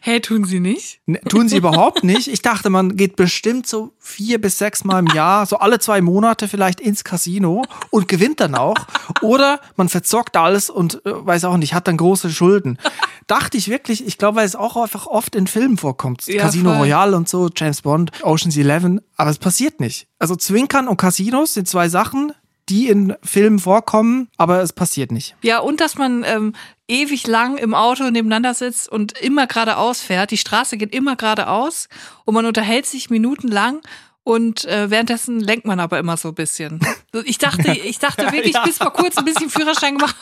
[0.00, 1.00] Hey, tun sie nicht?
[1.06, 2.28] Ne, Tun sie überhaupt nicht.
[2.28, 6.00] Ich dachte, man geht bestimmt so vier bis sechs Mal im Jahr, so alle zwei
[6.00, 8.76] Monate vielleicht ins Casino und gewinnt dann auch.
[9.20, 12.78] Oder man verzockt alles und äh, weiß auch nicht, hat dann große Schulden.
[13.28, 16.26] Dachte ich wirklich, ich glaube, weil es auch einfach oft in Filmen vorkommt.
[16.26, 16.78] Ja, Casino voll.
[16.78, 19.00] Royale und so, James Bond, Ocean's Eleven.
[19.16, 20.08] Aber es passiert nicht.
[20.18, 22.32] Also Zwinkern und Casinos sind zwei Sachen,
[22.68, 25.36] die in Filmen vorkommen, aber es passiert nicht.
[25.42, 26.54] Ja, und dass man ähm,
[26.86, 30.30] ewig lang im Auto nebeneinander sitzt und immer geradeaus fährt.
[30.30, 31.88] Die Straße geht immer geradeaus
[32.24, 33.80] und man unterhält sich minutenlang
[34.28, 36.80] und äh, währenddessen lenkt man aber immer so ein bisschen.
[37.24, 40.14] Ich dachte, ich dachte wirklich bis vor kurzem ein bisschen Führerschein gemacht,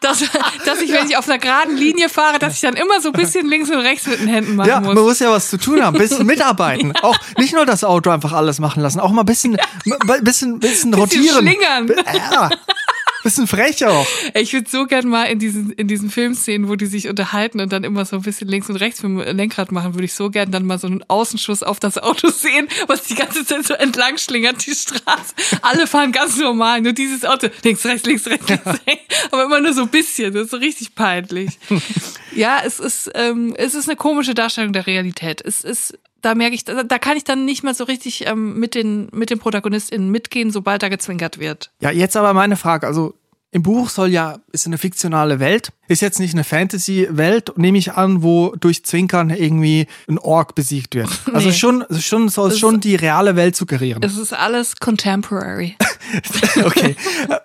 [0.00, 0.22] dass,
[0.64, 3.14] dass ich, wenn ich auf einer geraden Linie fahre, dass ich dann immer so ein
[3.14, 4.94] bisschen links und rechts mit den Händen machen Ja, muss.
[4.94, 6.94] man muss ja was zu tun haben, bisschen mitarbeiten.
[7.02, 10.60] Auch nicht nur das Auto einfach alles machen lassen, auch mal ein bisschen, ein bisschen,
[10.60, 11.38] bisschen rotieren.
[11.38, 11.90] schlingern.
[12.14, 12.50] Ja,
[13.22, 14.06] bisschen frech auch.
[14.34, 17.72] Ich würde so gern mal in diesen, in diesen Filmszenen, wo die sich unterhalten und
[17.72, 20.30] dann immer so ein bisschen links und rechts mit dem Lenkrad machen, würde ich so
[20.30, 23.74] gern dann mal so einen Außenschuss auf das Auto sehen, was die ganze Zeit so
[23.74, 25.34] entlang schlingert, die Straße.
[25.62, 29.28] Alle fahren ganz normal, nur dieses Auto, links, rechts, links, rechts, links, rechts.
[29.30, 31.58] Aber immer nur so ein bisschen, das ist so richtig peinlich.
[32.32, 35.40] Ja, es ist, ähm, es ist eine komische Darstellung der Realität.
[35.44, 38.58] Es ist, da merke ich, da, da kann ich dann nicht mehr so richtig ähm,
[38.58, 41.70] mit den, mit den ProtagonistInnen mitgehen, sobald da gezwinkert wird.
[41.80, 42.86] Ja, jetzt aber meine Frage.
[42.86, 43.14] Also
[43.50, 45.70] im Buch soll ja, ist eine fiktionale Welt.
[45.88, 50.94] Ist jetzt nicht eine Fantasy-Welt, nehme ich an, wo durch Zwinkern irgendwie ein Ork besiegt
[50.94, 51.08] wird.
[51.32, 51.54] Also Nee.
[51.54, 54.02] schon, schon soll es schon die reale Welt suggerieren.
[54.02, 55.76] Es ist alles contemporary.
[56.64, 56.96] Okay.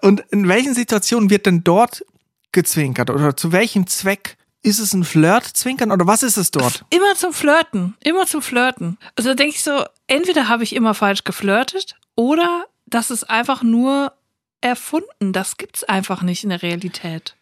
[0.01, 2.05] Und in welchen Situationen wird denn dort
[2.53, 3.09] gezwinkert?
[3.09, 4.37] Oder zu welchem Zweck?
[4.63, 6.85] Ist es ein Flirt-Zwinkern oder was ist es dort?
[6.89, 7.95] Immer zum Flirten.
[8.01, 8.97] Immer zum Flirten.
[9.15, 13.61] Also da denke ich so, entweder habe ich immer falsch geflirtet oder das ist einfach
[13.61, 14.13] nur
[14.61, 15.33] erfunden.
[15.33, 17.35] Das gibt's einfach nicht in der Realität.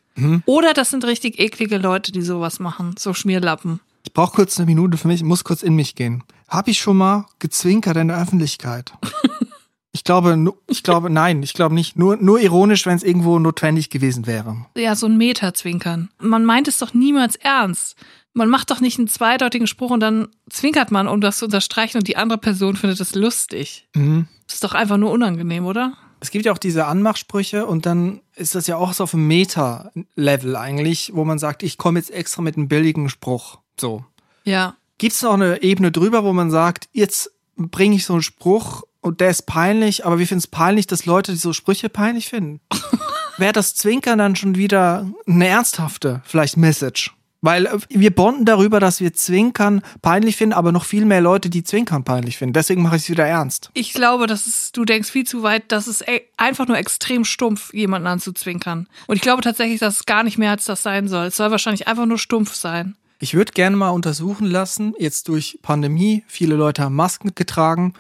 [0.46, 2.96] Oder das sind richtig eklige Leute, die sowas machen.
[3.00, 3.80] So Schmierlappen.
[4.04, 6.24] Ich brauche kurz eine Minute für mich, muss kurz in mich gehen.
[6.48, 8.94] Habe ich schon mal gezwinkert in der Öffentlichkeit?
[9.94, 11.98] Ich glaube, ich glaube, nein, ich glaube nicht.
[11.98, 14.66] Nur, nur ironisch, wenn es irgendwo notwendig gewesen wäre.
[14.78, 16.10] Ja, so ein Meter-Zwinkern.
[16.20, 17.98] Man meint es doch niemals ernst.
[18.34, 21.98] Man macht doch nicht einen zweideutigen Spruch und dann zwinkert man, um das zu unterstreichen
[21.98, 23.90] und die andere Person findet es lustig.
[23.94, 24.28] Mhm.
[24.48, 25.98] Das ist doch einfach nur unangenehm, oder?
[26.22, 29.28] Es gibt ja auch diese Anmachsprüche und dann ist das ja auch so auf dem
[29.28, 33.58] Meta-Level eigentlich, wo man sagt, ich komme jetzt extra mit einem billigen Spruch.
[33.78, 34.06] So.
[34.46, 34.76] Ja.
[34.98, 38.84] Gibt es noch eine Ebene drüber, wo man sagt, jetzt bringe ich so einen Spruch
[39.02, 42.62] und der ist peinlich, aber wir finden es peinlich, dass Leute so Sprüche peinlich finden?
[43.38, 47.12] Wäre das Zwinkern dann schon wieder eine ernsthafte, vielleicht Message?
[47.42, 51.50] Weil äh, wir bonden darüber, dass wir Zwinkern peinlich finden, aber noch viel mehr Leute,
[51.50, 52.54] die Zwinkern peinlich finden.
[52.54, 53.72] Deswegen mache ich es wieder ernst.
[53.74, 57.26] Ich glaube, dass es, du denkst viel zu weit, dass es ey, einfach nur extrem
[57.26, 58.88] stumpf, jemanden anzuzwinkern.
[59.08, 61.28] Und ich glaube tatsächlich, dass es gar nicht mehr als das sein soll.
[61.28, 62.96] Es soll wahrscheinlich einfach nur stumpf sein.
[63.20, 67.94] Ich würde gerne mal untersuchen lassen, jetzt durch Pandemie, viele Leute haben Masken getragen,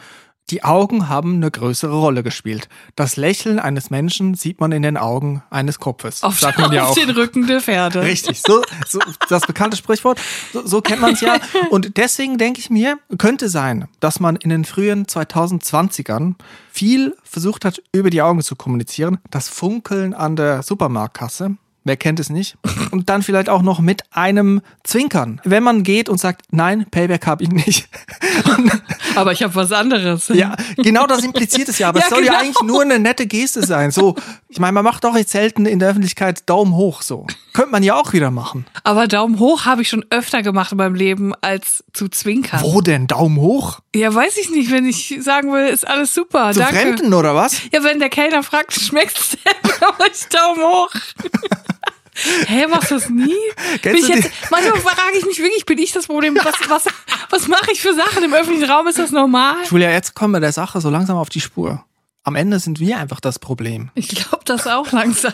[0.52, 2.68] die Augen haben eine größere Rolle gespielt.
[2.96, 6.24] Das Lächeln eines Menschen sieht man in den Augen eines Kopfes.
[6.24, 6.96] Auf, sagt man ja auf auch.
[6.96, 8.02] den Rücken der Pferde.
[8.02, 10.20] Richtig, so, so das bekannte Sprichwort,
[10.52, 11.38] so, so kennt man es ja.
[11.70, 16.36] Und deswegen denke ich mir, könnte sein, dass man in den frühen 2020ern
[16.70, 19.20] viel versucht hat, über die Augen zu kommunizieren.
[19.30, 21.56] Das Funkeln an der Supermarktkasse.
[21.84, 22.58] Wer kennt es nicht?
[22.91, 25.41] Und dann vielleicht auch noch mit einem Zwinkern.
[25.44, 27.89] Wenn man geht und sagt, nein, Payback habe ich nicht.
[29.15, 30.30] Aber ich habe was anderes.
[30.30, 32.44] Ja, genau das impliziert es ja, aber Ja, es soll ja genau.
[32.44, 33.91] eigentlich nur eine nette Geste sein.
[33.91, 34.15] So,
[34.48, 37.28] ich meine, man macht doch jetzt selten in der Öffentlichkeit Daumen hoch so.
[37.52, 38.65] Könnte man ja auch wieder machen.
[38.86, 42.62] Aber Daumen hoch habe ich schon öfter gemacht in meinem Leben, als zu zwinkern.
[42.63, 43.08] Wo denn?
[43.08, 43.81] Daumen hoch?
[43.93, 46.54] Ja, weiß ich nicht, wenn ich sagen will, ist alles super.
[46.54, 46.75] Zu danke.
[46.75, 47.62] Fremden oder was?
[47.73, 49.71] Ja, wenn der Kellner fragt, schmeckt's denn?
[50.13, 50.89] Ich Daumen hoch.
[52.47, 53.25] Hä, machst du das nie?
[53.25, 56.38] Bin Kennst ich du jetzt, manchmal frage ich mich wirklich, bin ich das Problem?
[56.43, 56.86] Was, was,
[57.30, 58.88] was mache ich für Sachen im öffentlichen Raum?
[58.88, 59.56] Ist das normal?
[59.69, 61.84] Julia, jetzt kommen wir der Sache so langsam auf die Spur.
[62.23, 63.89] Am Ende sind wir einfach das Problem.
[63.95, 65.34] Ich glaube das auch langsam.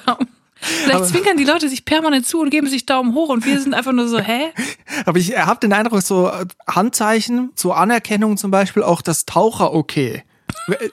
[0.59, 3.59] Vielleicht Aber- zwinkern die Leute sich permanent zu und geben sich Daumen hoch und wir
[3.59, 4.51] sind einfach nur so, hä?
[5.05, 9.73] Aber ich habe den Eindruck, so äh, Handzeichen zur Anerkennung zum Beispiel auch das Taucher
[9.73, 10.23] okay.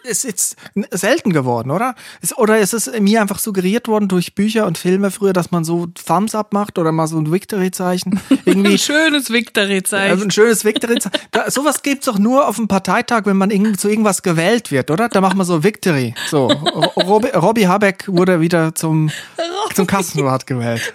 [0.05, 0.57] Ist jetzt
[0.91, 1.95] selten geworden, oder?
[2.21, 5.65] Ist, oder ist es mir einfach suggeriert worden durch Bücher und Filme früher, dass man
[5.65, 8.21] so Thumbs up macht oder mal so ein Victory-Zeichen?
[8.45, 10.11] Irgendwie Ein schönes Victory-Zeichen.
[10.13, 11.19] Also ein schönes Victory-Zeichen.
[11.49, 15.09] Sowas gibt's doch nur auf dem Parteitag, wenn man irgend, zu irgendwas gewählt wird, oder?
[15.09, 16.15] Da macht man so Victory.
[16.31, 19.11] So, Ro- Robby, Robbie Habeck wurde wieder zum,
[19.75, 20.93] zum Kassenwart gewählt.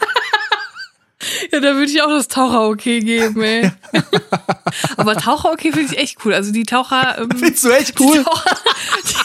[1.52, 3.72] Ja, da würde ich auch das Taucher-Okay geben, ey.
[4.98, 6.34] Aber Taucher-Okay finde ich echt cool.
[6.34, 7.18] Also die Taucher...
[7.20, 8.18] Ähm, Findest du echt cool?
[8.18, 8.58] Die, Taucher,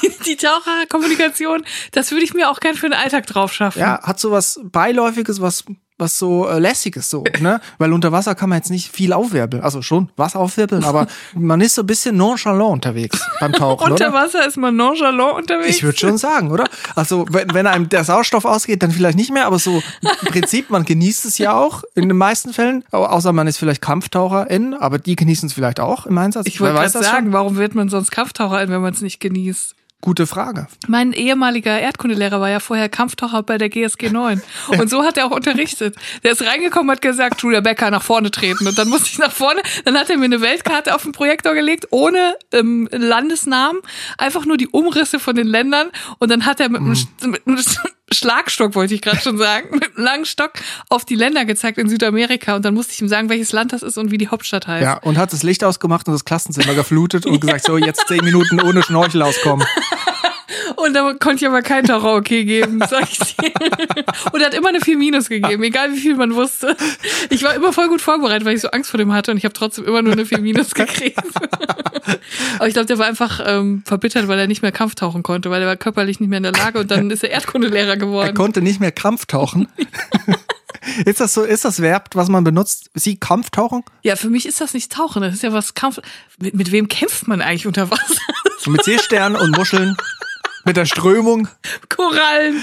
[0.03, 3.79] die, die Taucherkommunikation, das würde ich mir auch gern für den Alltag drauf schaffen.
[3.79, 5.65] Ja, hat so was Beiläufiges, was,
[5.97, 7.61] was so äh, lässiges so, ne?
[7.79, 9.63] Weil unter Wasser kann man jetzt nicht viel aufwirbeln.
[9.63, 14.09] Also schon Wasser aufwirbeln, aber man ist so ein bisschen nonchalant unterwegs beim Tauchen, Unter
[14.09, 14.13] oder?
[14.25, 15.77] Wasser ist man nonchalant unterwegs.
[15.77, 16.65] Ich würde schon sagen, oder?
[16.97, 20.69] Also, wenn, wenn einem der Sauerstoff ausgeht, dann vielleicht nicht mehr, aber so im Prinzip,
[20.71, 22.85] man genießt es ja auch in den meisten Fällen.
[22.91, 26.47] Au- Außer man ist vielleicht Kampftaucherin, aber die genießen es vielleicht auch im Einsatz.
[26.47, 27.33] Ich wollte gerade sagen, schon?
[27.33, 29.75] warum wird man sonst Kampftaucher, wenn man es nicht genießt?
[30.05, 30.67] Gute Frage.
[30.87, 34.43] Mein ehemaliger Erdkundelehrer war ja vorher Kampftaucher bei der GSG 9.
[34.79, 35.97] Und so hat er auch unterrichtet.
[36.23, 38.67] Der ist reingekommen, hat gesagt, Julia Becker nach vorne treten.
[38.67, 39.63] Und dann musste ich nach vorne.
[39.87, 43.81] Dann hat er mir eine Weltkarte auf den Projektor gelegt, ohne ähm, Landesnamen.
[44.19, 45.89] Einfach nur die Umrisse von den Ländern.
[46.19, 47.57] Und dann hat er mit, einem, Sch- mit einem
[48.15, 50.53] Schlagstock, wollte ich gerade schon sagen, mit einem langen Stock
[50.89, 52.57] auf die Länder gezeigt in Südamerika.
[52.57, 54.83] Und dann musste ich ihm sagen, welches Land das ist und wie die Hauptstadt heißt.
[54.83, 58.25] Ja, und hat das Licht ausgemacht und das Klassenzimmer geflutet und gesagt, so jetzt zehn
[58.25, 59.67] Minuten ohne Schnorchel auskommen.
[60.77, 63.53] Und da konnte ich aber kein okay geben, sag ich dir.
[64.33, 66.77] Und er hat immer eine 4 Minus gegeben, egal wie viel man wusste.
[67.31, 69.45] Ich war immer voll gut vorbereitet, weil ich so Angst vor dem hatte und ich
[69.45, 71.19] habe trotzdem immer nur eine 4 Minus gekriegt.
[72.59, 75.63] Aber ich glaube, der war einfach ähm, verbittert, weil er nicht mehr Kampftauchen konnte, weil
[75.63, 78.35] er war körperlich nicht mehr in der Lage und dann ist er Erdkundelehrer Er geworden.
[78.35, 79.69] konnte nicht mehr Kampftauchen.
[81.05, 82.91] ist das so, ist das Verb, was man benutzt?
[82.95, 83.83] Sie Kampftauchen?
[84.03, 86.01] Ja, für mich ist das nicht Tauchen, das ist ja was Kampf.
[86.39, 88.21] Mit, mit wem kämpft man eigentlich unter Wasser?
[88.67, 89.97] Mit Seesternen und Muscheln.
[90.65, 91.49] Mit der Strömung.
[91.89, 92.63] Korallen.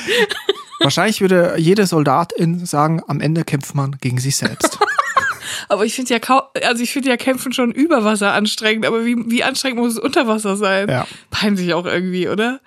[0.79, 4.79] Wahrscheinlich würde jede Soldatin sagen, am Ende kämpft man gegen sich selbst.
[5.69, 9.05] Aber ich finde ja kau also ich finde ja Kämpfen schon über Wasser anstrengend, aber
[9.05, 10.89] wie, wie anstrengend muss es unter Wasser sein?
[10.89, 11.07] Ja.
[11.29, 12.59] Peinlich auch irgendwie, oder?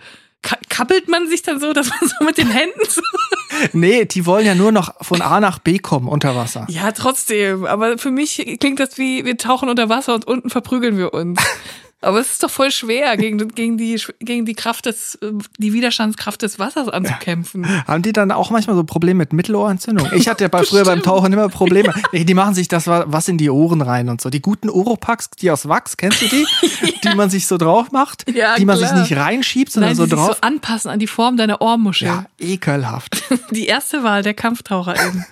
[0.43, 3.03] Ka kappelt man sich dann so, dass man so mit den Händen so.
[3.73, 6.67] Nee, die wollen ja nur noch von A nach B kommen unter Wasser.
[6.69, 7.67] Ja, trotzdem.
[7.67, 11.41] Aber für mich klingt das wie, wir tauchen unter Wasser und unten verprügeln wir uns.
[12.05, 15.19] Aber es ist doch voll schwer, gegen, gegen, die, gegen die Kraft des,
[15.59, 17.67] die Widerstandskraft des Wassers anzukämpfen.
[17.87, 20.09] Haben die dann auch manchmal so Probleme mit Mittelohrentzündung?
[20.15, 21.93] Ich hatte ja bei, früher beim Tauchen immer Probleme.
[22.13, 24.31] Die machen sich das wa- was in die Ohren rein und so.
[24.31, 26.47] Die guten Oropax, die aus Wachs, kennst du die?
[27.05, 28.97] Die man sich so drauf macht, Ja, die man klar.
[28.97, 30.37] sich nicht reinschiebt, sondern Nein, so die sich drauf.
[30.37, 32.09] so anpassen an die Form deiner Ohrmuschel.
[32.09, 33.23] ja, ekelhaft.
[33.51, 35.25] Die erste Wahl der KampftaucherInnen.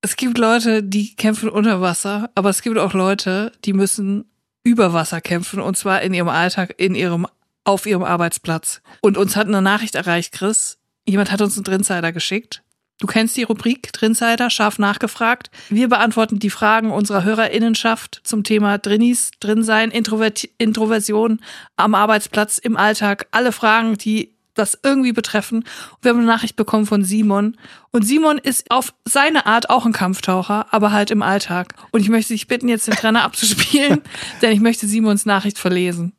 [0.00, 4.24] es gibt Leute, die kämpfen unter Wasser, aber es gibt auch Leute, die müssen
[4.64, 7.26] über Wasser kämpfen und zwar in ihrem Alltag, in ihrem,
[7.62, 8.80] auf ihrem Arbeitsplatz.
[9.00, 10.78] Und uns hat eine Nachricht erreicht, Chris.
[11.06, 12.62] Jemand hat uns einen Drinsider geschickt.
[13.00, 15.50] Du kennst die Rubrik Drinsider, scharf nachgefragt.
[15.68, 21.40] Wir beantworten die Fragen unserer HörerInnenschaft zum Thema Drinnies, Drinsein, Introvert Introversion
[21.76, 23.26] am Arbeitsplatz, im Alltag.
[23.32, 25.58] Alle Fragen, die das irgendwie betreffen.
[25.58, 27.56] Und wir haben eine Nachricht bekommen von Simon.
[27.90, 31.74] Und Simon ist auf seine Art auch ein Kampftaucher, aber halt im Alltag.
[31.90, 34.02] Und ich möchte dich bitten, jetzt den Trainer abzuspielen,
[34.42, 36.12] denn ich möchte Simons Nachricht verlesen.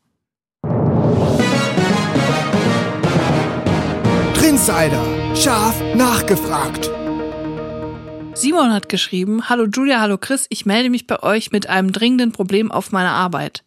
[4.34, 6.92] Drinsider, scharf nachgefragt.
[8.36, 12.34] Simon hat geschrieben, Hallo Julia, hallo Chris, ich melde mich bei euch mit einem dringenden
[12.34, 13.64] Problem auf meiner Arbeit.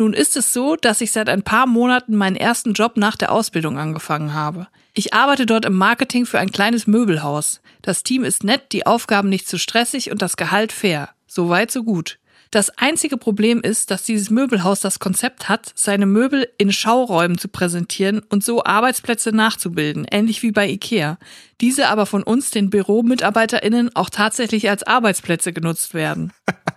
[0.00, 3.32] Nun ist es so, dass ich seit ein paar Monaten meinen ersten Job nach der
[3.32, 4.68] Ausbildung angefangen habe.
[4.94, 7.60] Ich arbeite dort im Marketing für ein kleines Möbelhaus.
[7.82, 11.10] Das Team ist nett, die Aufgaben nicht zu stressig und das Gehalt fair.
[11.26, 12.18] So weit, so gut.
[12.52, 17.48] Das einzige Problem ist, dass dieses Möbelhaus das Konzept hat, seine Möbel in Schauräumen zu
[17.48, 21.18] präsentieren und so Arbeitsplätze nachzubilden, ähnlich wie bei IKEA.
[21.60, 26.32] Diese aber von uns, den BüromitarbeiterInnen, auch tatsächlich als Arbeitsplätze genutzt werden.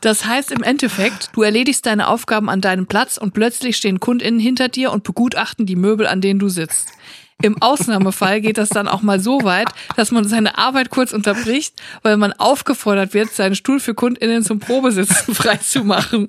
[0.00, 4.40] Das heißt im Endeffekt, du erledigst deine Aufgaben an deinem Platz und plötzlich stehen KundInnen
[4.40, 6.92] hinter dir und begutachten die Möbel, an denen du sitzt.
[7.40, 11.72] Im Ausnahmefall geht das dann auch mal so weit, dass man seine Arbeit kurz unterbricht,
[12.02, 16.28] weil man aufgefordert wird, seinen Stuhl für KundInnen zum Probesitzen freizumachen.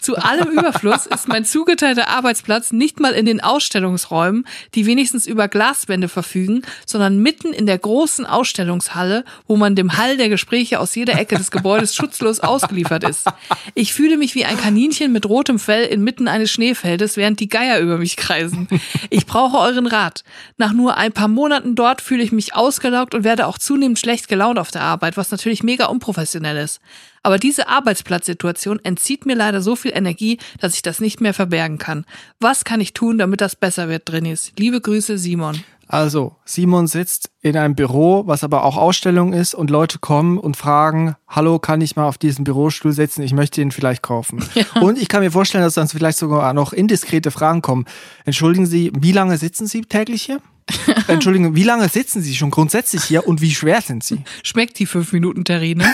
[0.00, 5.46] Zu allem Überfluss ist mein zugeteilter Arbeitsplatz nicht mal in den Ausstellungsräumen, die wenigstens über
[5.46, 10.96] Glaswände verfügen, sondern mitten in der großen Ausstellungshalle, wo man dem Hall der Gespräche aus
[10.96, 13.28] jeder Ecke des Gebäudes schutzlos ausgeliefert ist.
[13.76, 17.78] Ich fühle mich wie ein Kaninchen mit rotem Fell inmitten eines Schneefeldes, während die Geier
[17.78, 18.66] über mich kreisen.
[19.10, 20.24] Ich brauche euren Rat.
[20.56, 24.28] Nach nur ein paar Monaten dort fühle ich mich ausgelaugt und werde auch zunehmend schlecht
[24.28, 26.80] gelaunt auf der Arbeit, was natürlich mega unprofessionell ist.
[27.22, 31.78] Aber diese Arbeitsplatzsituation entzieht mir leider so viel Energie, dass ich das nicht mehr verbergen
[31.78, 32.04] kann.
[32.38, 34.52] Was kann ich tun, damit das besser wird, Drinis?
[34.58, 35.62] Liebe Grüße, Simon.
[35.92, 40.56] Also, Simon sitzt in einem Büro, was aber auch Ausstellung ist und Leute kommen und
[40.56, 43.22] fragen, hallo, kann ich mal auf diesen Bürostuhl sitzen?
[43.22, 44.44] Ich möchte ihn vielleicht kaufen.
[44.54, 44.82] Ja.
[44.82, 47.86] Und ich kann mir vorstellen, dass dann vielleicht sogar noch indiskrete Fragen kommen.
[48.24, 50.40] Entschuldigen Sie, wie lange sitzen Sie täglich hier?
[51.08, 54.22] Entschuldigung, wie lange sitzen Sie schon grundsätzlich hier und wie schwer sind Sie?
[54.42, 55.84] Schmeckt die 5 Minuten Terrine?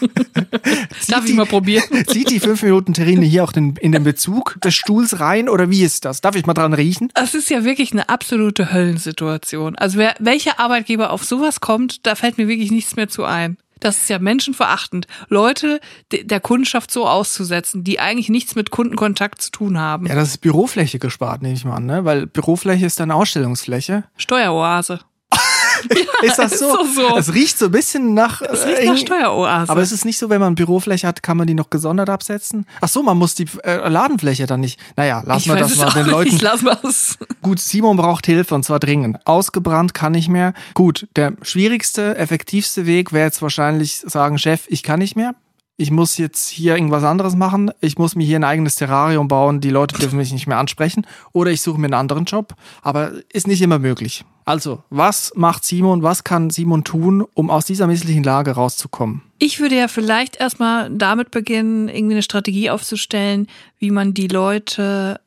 [1.08, 1.84] Darf ich mal probieren?
[2.06, 5.70] Zieht die 5 Minuten Terrine hier auch den, in den Bezug des Stuhls rein oder
[5.70, 6.20] wie ist das?
[6.20, 7.10] Darf ich mal dran riechen?
[7.14, 9.76] Das ist ja wirklich eine absolute Höllensituation.
[9.76, 13.56] Also wer, welcher Arbeitgeber auf sowas kommt, da fällt mir wirklich nichts mehr zu ein.
[13.80, 15.80] Das ist ja menschenverachtend, Leute
[16.12, 20.06] der Kundschaft so auszusetzen, die eigentlich nichts mit Kundenkontakt zu tun haben.
[20.06, 22.04] Ja, das ist Bürofläche gespart, nehme ich mal an, ne?
[22.04, 24.04] Weil Bürofläche ist dann Ausstellungsfläche.
[24.16, 25.00] Steueroase.
[26.22, 26.78] ist das so?
[26.82, 27.16] Ist so?
[27.16, 28.42] Es riecht so ein bisschen nach.
[28.42, 29.70] Es riecht äh, nach Steueroase.
[29.70, 32.66] Aber es ist nicht so, wenn man Bürofläche hat, kann man die noch gesondert absetzen?
[32.80, 34.80] Ach so, man muss die äh, Ladenfläche dann nicht.
[34.96, 36.34] Naja, lassen wir das mal den Leuten.
[36.34, 37.18] Ich lass mal's.
[37.42, 39.18] Gut, Simon braucht Hilfe und zwar dringend.
[39.26, 40.54] Ausgebrannt kann nicht mehr.
[40.74, 45.34] Gut, der schwierigste, effektivste Weg wäre jetzt wahrscheinlich sagen, Chef, ich kann nicht mehr
[45.80, 49.62] ich muss jetzt hier irgendwas anderes machen, ich muss mir hier ein eigenes Terrarium bauen,
[49.62, 53.12] die Leute dürfen mich nicht mehr ansprechen oder ich suche mir einen anderen Job, aber
[53.32, 54.26] ist nicht immer möglich.
[54.50, 59.22] Also, was macht Simon, was kann Simon tun, um aus dieser misslichen Lage rauszukommen?
[59.38, 63.46] Ich würde ja vielleicht erstmal damit beginnen, irgendwie eine Strategie aufzustellen,
[63.78, 65.20] wie man die Leute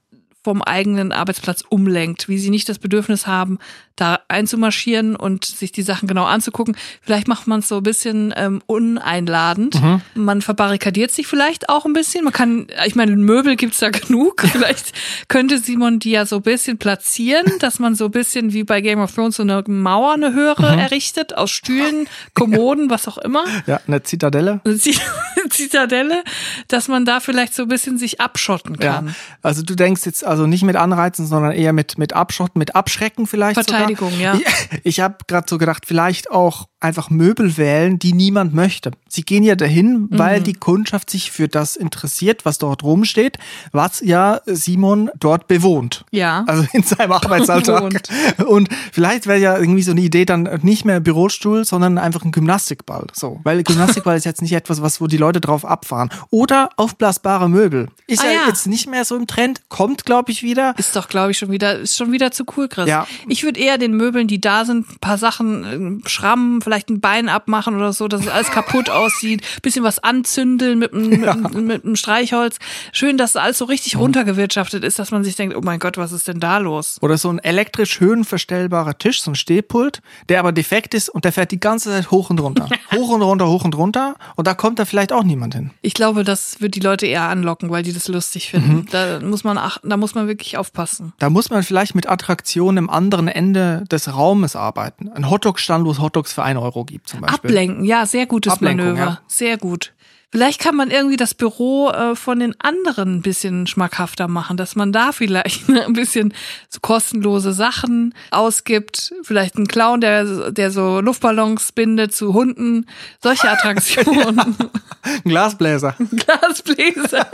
[0.44, 3.60] vom eigenen Arbeitsplatz umlenkt, wie sie nicht das Bedürfnis haben,
[3.96, 6.76] da einzumarschieren und sich die Sachen genau anzugucken.
[7.02, 9.82] Vielleicht macht man es so ein bisschen ähm, uneinladend.
[9.82, 10.02] Mhm.
[10.16, 12.24] Man verbarrikadiert sich vielleicht auch ein bisschen.
[12.24, 14.42] Man kann, ich meine, Möbel gibt's da genug.
[14.52, 14.94] Vielleicht
[15.28, 18.82] könnte Simon die ja so ein bisschen platzieren, dass man so ein bisschen wie bei
[18.82, 20.80] Game of Thrones so eine Mauer, eine höhere mhm.
[20.80, 23.44] errichtet, aus Stühlen, Kommoden, was auch immer.
[23.66, 24.60] Ja, eine Zitadelle.
[24.66, 24.78] Eine
[25.50, 26.24] Zitadelle,
[26.68, 29.08] dass man da vielleicht so ein bisschen sich abschotten kann.
[29.08, 29.14] Ja.
[29.42, 33.28] Also du denkst jetzt also nicht mit Anreizen, sondern eher mit, mit Abschotten, mit Abschrecken
[33.28, 33.54] vielleicht.
[33.54, 34.36] Verteidigung, sogar.
[34.36, 34.40] ja.
[34.72, 38.92] Ich, ich habe gerade so gedacht, vielleicht auch einfach Möbel wählen, die niemand möchte.
[39.08, 40.44] Sie gehen ja dahin, weil mhm.
[40.44, 43.38] die Kundschaft sich für das interessiert, was dort rumsteht,
[43.72, 46.04] was ja Simon dort bewohnt.
[46.12, 46.44] Ja.
[46.48, 48.02] Also in seinem Arbeitsalltag.
[48.46, 52.32] Und vielleicht wäre ja irgendwie so eine Idee dann nicht mehr Bürostuhl, sondern einfach ein
[52.32, 53.08] Gymnastikball.
[53.14, 53.40] So.
[53.44, 56.10] Weil Gymnastikball ist jetzt nicht etwas, was, wo die Leute drauf abfahren.
[56.30, 57.88] Oder aufblasbare Möbel.
[58.08, 60.74] Ist ah, ja, ja, jetzt nicht mehr so im Trend, kommt, glaube ich, wieder.
[60.78, 62.90] Ist doch, glaube ich, schon wieder, ist schon wieder zu cool, Chris.
[62.90, 63.08] Ja.
[63.28, 66.90] Ich würde eher den Möbeln, die da sind, ein paar Sachen, äh, Schrammen, vielleicht vielleicht
[66.90, 69.44] ein Bein abmachen oder so, dass es alles kaputt aussieht.
[69.62, 71.36] Bisschen was anzündeln mit einem, Ja.
[71.36, 72.58] mit, mit einem Streichholz.
[72.92, 76.12] Schön, dass alles so richtig runtergewirtschaftet ist, dass man sich denkt, oh mein Gott, was
[76.12, 76.98] ist denn da los?
[77.02, 81.32] Oder so ein elektrisch höhenverstellbarer Tisch, so ein Stehpult, der aber defekt ist und der
[81.32, 82.68] fährt die ganze Zeit hoch und runter.
[82.92, 84.16] hoch und runter, hoch und runter.
[84.36, 85.70] Und da kommt da vielleicht auch niemand hin.
[85.84, 88.88] Ich glaube, das wird die Leute eher anlocken, weil die das lustig finden.
[88.90, 91.14] Da muss man ach, da muss man wirklich aufpassen.
[91.20, 95.10] Da muss man vielleicht mit Attraktionen am anderen Ende des Raumes arbeiten.
[95.14, 97.50] Ein Hotdog-Stand, wo es Hotdogs für 1 Euro gibt zum Beispiel.
[97.50, 99.06] Ablenken, ja, sehr gutes Ablenkung, Manöver.
[99.06, 99.20] ja.
[99.28, 99.94] Sehr gut.
[100.32, 104.76] Vielleicht kann man irgendwie das Büro äh, von den anderen ein bisschen schmackhafter machen, dass
[104.76, 106.34] man da vielleicht ein bisschen
[106.70, 109.14] so kostenlose Sachen ausgibt.
[109.22, 112.88] Vielleicht ein Clown, der, der so Luftballons bindet zu Hunden.
[113.22, 114.40] Solche Attraktionen.
[115.04, 115.96] Ein Glasbläser.
[116.00, 117.28] Glasbläser.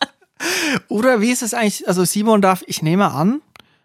[0.88, 1.86] Oder wie ist es eigentlich?
[1.86, 3.42] Also Simon darf, ich nehme an,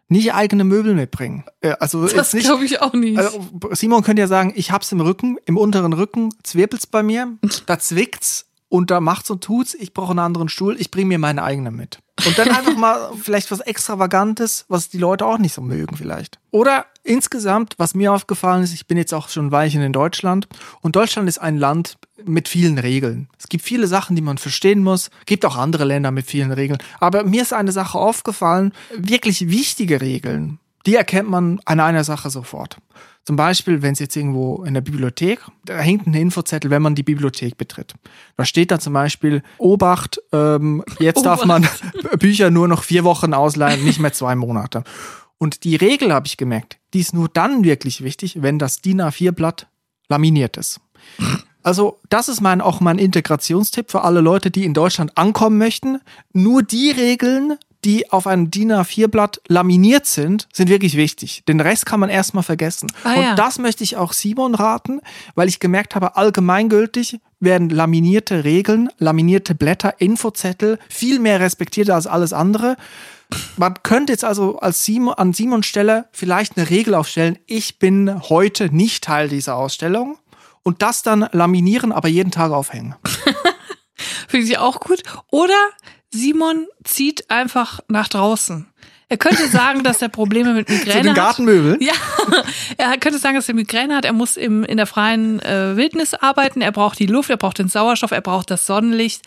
[0.09, 1.45] nicht eigene Möbel mitbringen.
[1.79, 3.17] Also Das glaube ich auch nicht.
[3.17, 7.37] Also Simon könnte ja sagen, ich hab's im Rücken, im unteren Rücken, zwirbelt's bei mir,
[7.65, 11.19] da zwickt's und da macht's und tut's, ich brauche einen anderen Stuhl, ich bringe mir
[11.19, 11.99] meine eigene mit.
[12.25, 16.39] Und dann einfach mal vielleicht was Extravagantes, was die Leute auch nicht so mögen vielleicht.
[16.51, 20.47] Oder insgesamt, was mir aufgefallen ist, ich bin jetzt auch schon ein Weilchen in Deutschland
[20.82, 23.29] und Deutschland ist ein Land mit vielen Regeln.
[23.38, 26.79] Es gibt viele Sachen, die man verstehen muss, gibt auch andere Länder mit vielen Regeln.
[26.99, 32.29] Aber mir ist eine Sache aufgefallen, wirklich wichtige Regeln, die erkennt man an einer Sache
[32.29, 32.77] sofort.
[33.25, 36.95] Zum Beispiel, wenn es jetzt irgendwo in der Bibliothek, da hängt ein Infozettel, wenn man
[36.95, 37.93] die Bibliothek betritt.
[38.38, 41.67] Da steht da zum Beispiel, Obacht, ähm, jetzt darf man
[42.19, 44.84] Bücher nur noch vier Wochen ausleihen, nicht mehr zwei Monate.
[45.38, 49.01] Und die Regel habe ich gemerkt, die ist nur dann wirklich wichtig, wenn das DIN
[49.01, 49.67] A4-Blatt
[50.10, 50.82] laminiert ist.
[51.62, 55.99] Also, das ist mein, auch mein Integrationstipp für alle Leute, die in Deutschland ankommen möchten.
[56.34, 61.43] Nur die Regeln, die auf einem DIN A4-Blatt laminiert sind, sind wirklich wichtig.
[61.47, 62.91] Den Rest kann man erstmal vergessen.
[63.03, 63.35] Ah, Und ja.
[63.35, 65.01] das möchte ich auch Simon raten,
[65.35, 72.05] weil ich gemerkt habe, allgemeingültig werden laminierte Regeln, laminierte Blätter, Infozettel viel mehr respektiert als
[72.05, 72.75] alles andere.
[73.57, 78.21] Man könnte jetzt also als Simon, an Simons Stelle vielleicht eine Regel aufstellen, ich bin
[78.29, 80.17] heute nicht Teil dieser Ausstellung
[80.63, 82.95] und das dann laminieren, aber jeden Tag aufhängen.
[84.27, 85.03] Finde ich auch gut.
[85.31, 85.57] Oder
[86.11, 88.67] Simon zieht einfach nach draußen.
[89.11, 91.15] Er könnte sagen, dass er Probleme mit Zu Migräne den hat.
[91.15, 91.77] Gartenmöbeln.
[91.81, 91.93] Ja,
[92.77, 94.05] er könnte sagen, dass er Migräne hat.
[94.05, 96.61] Er muss im, in der freien äh, Wildnis arbeiten.
[96.61, 99.23] Er braucht die Luft, er braucht den Sauerstoff, er braucht das Sonnenlicht.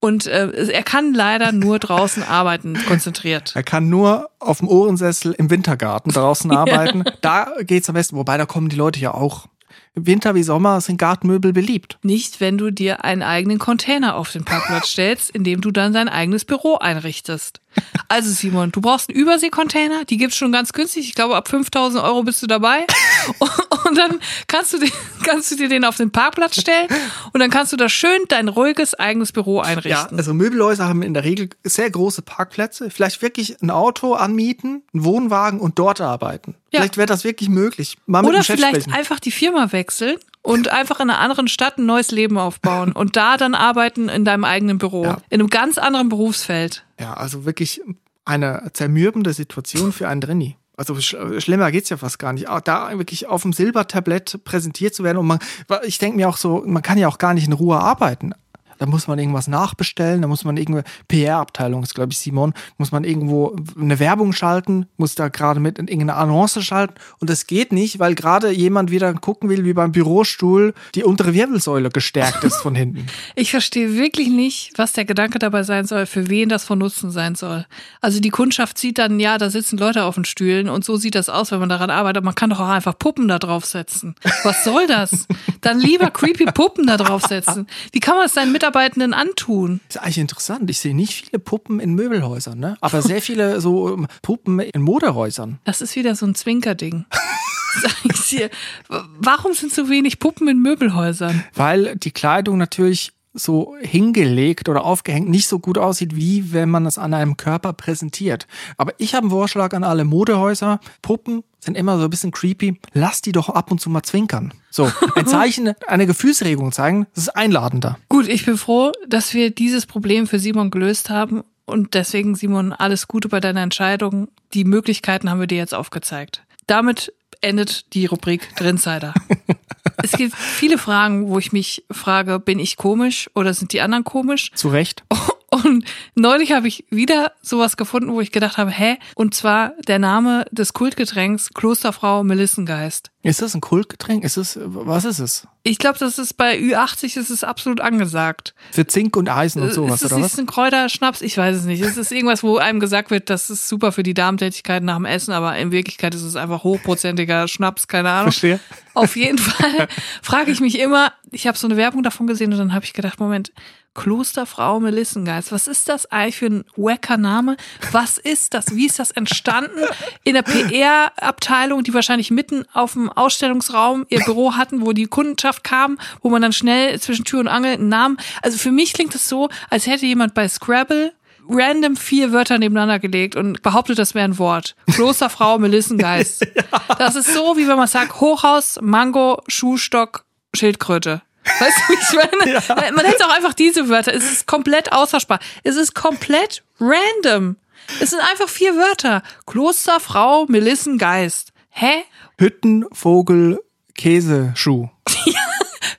[0.00, 3.52] Und äh, er kann leider nur draußen arbeiten, konzentriert.
[3.54, 7.04] Er kann nur auf dem Ohrensessel im Wintergarten draußen arbeiten.
[7.20, 9.46] Da geht's am besten, wobei da kommen die Leute ja auch.
[9.94, 11.98] Winter wie Sommer sind Gartenmöbel beliebt.
[12.02, 15.92] Nicht, wenn du dir einen eigenen Container auf den Parkplatz stellst, in dem du dann
[15.92, 17.60] dein eigenes Büro einrichtest.
[18.08, 21.08] Also Simon, du brauchst einen Überseekontainer, die gibt's schon ganz günstig.
[21.08, 22.86] Ich glaube, ab 5000 Euro bist du dabei.
[23.88, 24.90] Und dann kannst du, den,
[25.24, 26.88] kannst du dir den auf den Parkplatz stellen
[27.32, 30.16] und dann kannst du da schön dein ruhiges eigenes Büro Ja, einrichten.
[30.16, 32.90] also Möbelhäuser haben in der Regel sehr große Parkplätze.
[32.90, 36.54] Vielleicht wirklich ein Auto anmieten, einen Wohnwagen und dort arbeiten.
[36.70, 36.80] Ja.
[36.80, 37.96] Vielleicht wäre das wirklich möglich.
[38.06, 38.92] Mal Oder vielleicht sprechen.
[38.92, 43.16] einfach die Firma wechseln und einfach in einer anderen Stadt ein neues Leben aufbauen und
[43.16, 45.04] da dann arbeiten in deinem eigenen Büro.
[45.04, 45.18] Ja.
[45.30, 46.84] In einem ganz anderen Berufsfeld.
[47.00, 47.80] Ja, also wirklich
[48.24, 50.56] eine zermürbende Situation für einen Drini.
[50.76, 52.48] Also sch schlimmer geht's ja fast gar nicht.
[52.48, 55.38] Auch Da wirklich auf dem Silbertablett präsentiert zu werden und man,
[55.84, 58.32] ich denke mir auch so, man kann ja auch gar nicht in Ruhe arbeiten.
[58.78, 62.92] Da muss man irgendwas nachbestellen, da muss man irgendwo, PR-Abteilung ist, glaube ich, Simon, muss
[62.92, 67.46] man irgendwo eine Werbung schalten, muss da gerade mit in irgendeine Annonce schalten und das
[67.46, 72.44] geht nicht, weil gerade jemand wieder gucken will, wie beim Bürostuhl die untere Wirbelsäule gestärkt
[72.44, 73.06] ist von hinten.
[73.34, 77.10] Ich verstehe wirklich nicht, was der Gedanke dabei sein soll, für wen das von Nutzen
[77.10, 77.66] sein soll.
[78.00, 81.14] Also die Kundschaft sieht dann, ja, da sitzen Leute auf den Stühlen und so sieht
[81.14, 82.24] das aus, wenn man daran arbeitet.
[82.24, 84.14] Man kann doch auch einfach Puppen da draufsetzen.
[84.44, 85.26] Was soll das?
[85.60, 87.66] Dann lieber creepy Puppen da draufsetzen.
[87.92, 89.80] Wie kann man es seinen Mitarbeitenden antun?
[89.88, 90.70] ist eigentlich interessant.
[90.70, 92.76] Ich sehe nicht viele Puppen in Möbelhäusern, ne?
[92.80, 95.58] aber sehr viele so ähm, Puppen in Modehäusern.
[95.64, 97.04] Das ist wieder so ein Zwinkerding.
[97.82, 98.50] Sag ich dir.
[98.88, 101.44] Warum sind so wenig Puppen in Möbelhäusern?
[101.54, 106.86] weil die Kleidung natürlich so hingelegt oder aufgehängt nicht so gut aussieht, wie wenn man
[106.86, 108.46] es an einem Körper präsentiert.
[108.76, 110.80] Aber ich habe einen Vorschlag an alle Modehäuser.
[111.00, 112.78] Puppen sind immer so ein bisschen creepy.
[112.92, 114.52] Lass die doch ab und zu mal zwinkern.
[114.70, 117.98] So, ein Zeichen, eine Gefühlsregung zeigen, das ist einladender.
[118.08, 121.42] Gut, ich bin froh, dass wir dieses Problem für Simon gelöst haben.
[121.64, 124.28] Und deswegen, Simon, alles Gute bei deiner Entscheidung.
[124.52, 126.42] Die Möglichkeiten haben wir dir jetzt aufgezeigt.
[126.66, 129.14] Damit endet die Rubrik Drinsider.
[130.02, 134.04] es gibt viele Fragen, wo ich mich frage, bin ich komisch oder sind die anderen
[134.04, 134.50] komisch?
[134.54, 135.04] Zu Recht.
[135.52, 135.84] Und
[136.14, 138.96] neulich habe ich wieder sowas gefunden, wo ich gedacht habe, hä?
[139.14, 143.10] Und zwar der Name des Kultgetränks Klosterfrau Melissengeist.
[143.22, 144.24] Ist das ein Kultgetränk?
[144.24, 145.46] Ist es, was ist es?
[145.62, 148.54] Ich glaube, das ist bei Ü80 ist es absolut angesagt.
[148.72, 150.38] Für Zink und Eisen und sowas, ist es oder ist was?
[150.38, 151.20] ein Kräuterschnaps?
[151.20, 151.82] Ich weiß es nicht.
[151.82, 155.04] Es ist irgendwas, wo einem gesagt wird, das ist super für die Darmtätigkeit nach dem
[155.04, 158.32] Essen, aber in Wirklichkeit ist es einfach hochprozentiger Schnaps, keine Ahnung.
[158.32, 158.58] Verstehe.
[158.94, 159.86] Auf jeden Fall
[160.22, 162.94] frage ich mich immer, ich habe so eine Werbung davon gesehen und dann habe ich
[162.94, 163.52] gedacht, Moment,
[163.94, 167.56] Klosterfrau Melissengeist, was ist das eigentlich für ein wacker Name?
[167.90, 168.74] Was ist das?
[168.74, 169.84] Wie ist das entstanden?
[170.24, 175.62] In der PR-Abteilung, die wahrscheinlich mitten auf dem Ausstellungsraum ihr Büro hatten, wo die Kundenschaft
[175.62, 178.16] kam, wo man dann schnell zwischen Tür und Angel einen Namen.
[178.40, 181.12] Also für mich klingt es so, als hätte jemand bei Scrabble
[181.48, 184.74] random vier Wörter nebeneinander gelegt und behauptet, das wäre ein Wort.
[184.92, 186.46] Klosterfrau Melissengeist.
[186.98, 190.24] Das ist so, wie wenn man sagt, Hochhaus, Mango, Schuhstock,
[190.54, 191.22] Schildkröte.
[191.44, 192.92] Weißt du, wie ich meine?
[192.92, 194.14] Man hätte auch einfach diese Wörter.
[194.14, 195.40] Es ist komplett austauschbar.
[195.64, 197.56] Es ist komplett random.
[198.00, 199.22] Es sind einfach vier Wörter.
[199.46, 201.52] Klosterfrau Melissengeist.
[201.70, 202.04] Hä?
[202.38, 203.60] Hütten, Vogel,
[203.94, 204.88] Käseschuh.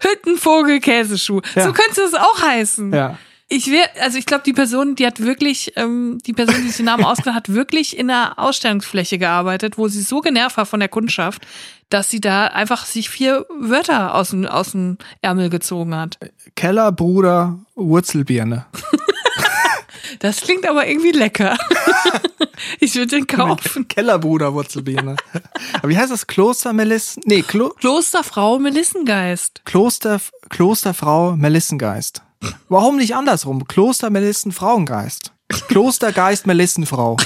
[0.04, 1.42] Hüttenvogel, Käseschuh.
[1.56, 1.66] Ja.
[1.66, 2.94] So könnte es auch heißen.
[2.94, 3.18] Ja.
[3.56, 6.78] Ich will, also ich glaube, die Person, die hat wirklich, ähm, die Person, die sich
[6.78, 10.80] den Namen ausgedacht hat, wirklich in einer Ausstellungsfläche gearbeitet, wo sie so genervt war von
[10.80, 11.46] der Kundschaft,
[11.90, 16.18] dass sie da einfach sich vier Wörter aus dem, aus dem Ärmel gezogen hat.
[16.56, 18.66] Keller, Bruder, Wurzelbirne.
[20.20, 21.58] Das klingt aber irgendwie lecker.
[22.80, 23.88] ich würde den kaufen.
[23.88, 25.16] Kellerbruder, Wurzelbirne.
[25.74, 26.28] Aber wie heißt das?
[26.28, 27.24] Kloster Melissen?
[27.26, 29.62] Nee, Klo Klosterfrau Melissengeist.
[29.66, 32.22] Kloster, Klosterfrau Melissengeist.
[32.70, 33.68] Warum nicht andersrum?
[33.68, 35.32] Kloster Melissen Frauengeist.
[35.68, 37.18] Klostergeist Melissenfrau.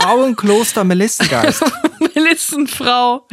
[0.00, 1.62] Frauenkloster Melissengeist.
[2.14, 3.26] Melissenfrau.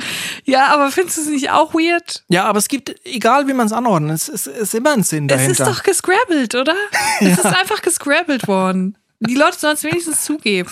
[0.46, 2.24] Ja, aber findest du es nicht auch weird?
[2.30, 5.30] Ja, aber es gibt, egal wie man es anordnet, es ist, ist immer ein Sinn
[5.30, 5.52] Es dahinter.
[5.68, 6.76] ist doch gescrabbelt, oder?
[7.20, 8.98] Es ist einfach gescrabbelt worden.
[9.24, 10.70] Die Leute sollen es wenigstens zugeben.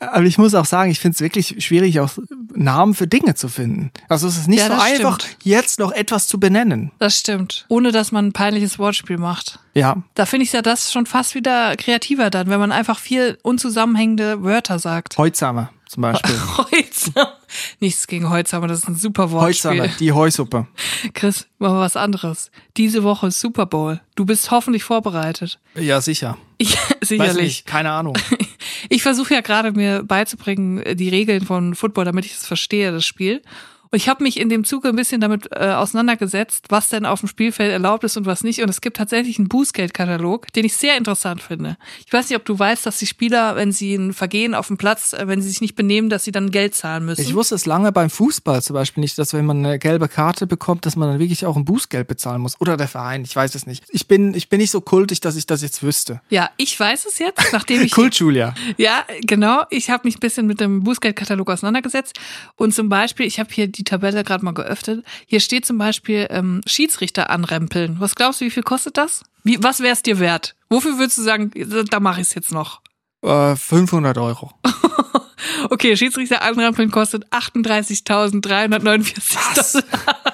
[0.00, 2.10] Aber ich muss auch sagen, ich finde es wirklich schwierig, auch
[2.54, 3.90] Namen für Dinge zu finden.
[4.08, 5.36] Also es ist nicht Ja, so einfach, stimmt.
[5.44, 6.92] jetzt noch etwas zu benennen.
[6.98, 7.66] Das stimmt.
[7.68, 9.58] Ohne dass man ein peinliches Wortspiel macht.
[9.74, 13.38] Ja, Da finde ich ja das schon fast wieder kreativer dann, wenn man einfach viel
[13.42, 15.18] unzusammenhängende Wörter sagt.
[15.18, 16.34] Heutsamer zum Beispiel.
[16.56, 17.38] Holzhammer.
[17.80, 19.90] Nichts gegen Holzhammer, das ist ein super Wortspiel.
[20.00, 20.66] die Heusuppe.
[21.12, 22.50] Chris, machen wir was anderes.
[22.76, 24.00] Diese Woche ist Super Bowl.
[24.16, 25.60] Du bist hoffentlich vorbereitet.
[25.76, 26.36] Ja, sicher.
[26.58, 27.42] Ich, Weiß sicherlich.
[27.44, 28.16] nicht, keine Ahnung.
[28.90, 32.92] Ich versuche ja gerade mir beizubringen, äh, die Regeln von Football, damit ich es verstehe,
[32.92, 33.40] das Spiel.
[33.94, 37.20] Und ich habe mich in dem Zuge ein bisschen damit äh, auseinandergesetzt, was denn auf
[37.20, 38.60] dem Spielfeld erlaubt ist und was nicht.
[38.60, 41.76] Und es gibt tatsächlich einen Bußgeldkatalog, den ich sehr interessant finde.
[42.04, 44.78] Ich weiß nicht, ob du weißt, dass die Spieler, wenn sie ein Vergehen auf dem
[44.78, 47.20] Platz, äh, wenn sie sich nicht benehmen, dass sie dann Geld zahlen müssen.
[47.20, 50.48] Ich wusste es lange beim Fußball zum Beispiel nicht, dass wenn man eine gelbe Karte
[50.48, 52.60] bekommt, dass man dann wirklich auch ein Bußgeld bezahlen muss.
[52.60, 53.84] Oder der Verein, ich weiß es nicht.
[53.90, 56.20] Ich bin, ich bin nicht so kultig, dass ich das jetzt wüsste.
[56.30, 58.56] ja, ich weiß es jetzt, nachdem ich Kult, Julia.
[58.76, 59.62] Ja, genau.
[59.70, 62.18] Ich habe mich ein bisschen mit dem Bußgeldkatalog auseinandergesetzt.
[62.56, 65.04] Und zum Beispiel, ich habe hier die Tabelle gerade mal geöffnet.
[65.26, 67.96] Hier steht zum Beispiel ähm, Schiedsrichter anrempeln.
[68.00, 69.22] Was glaubst du, wie viel kostet das?
[69.42, 70.54] Wie, was wäre es dir wert?
[70.68, 71.50] Wofür würdest du sagen,
[71.90, 72.80] da mache ich es jetzt noch?
[73.22, 74.52] Äh, 500 Euro.
[75.70, 80.24] Okay, Schiedsrichter anrempeln kostet 38.349 Dollar.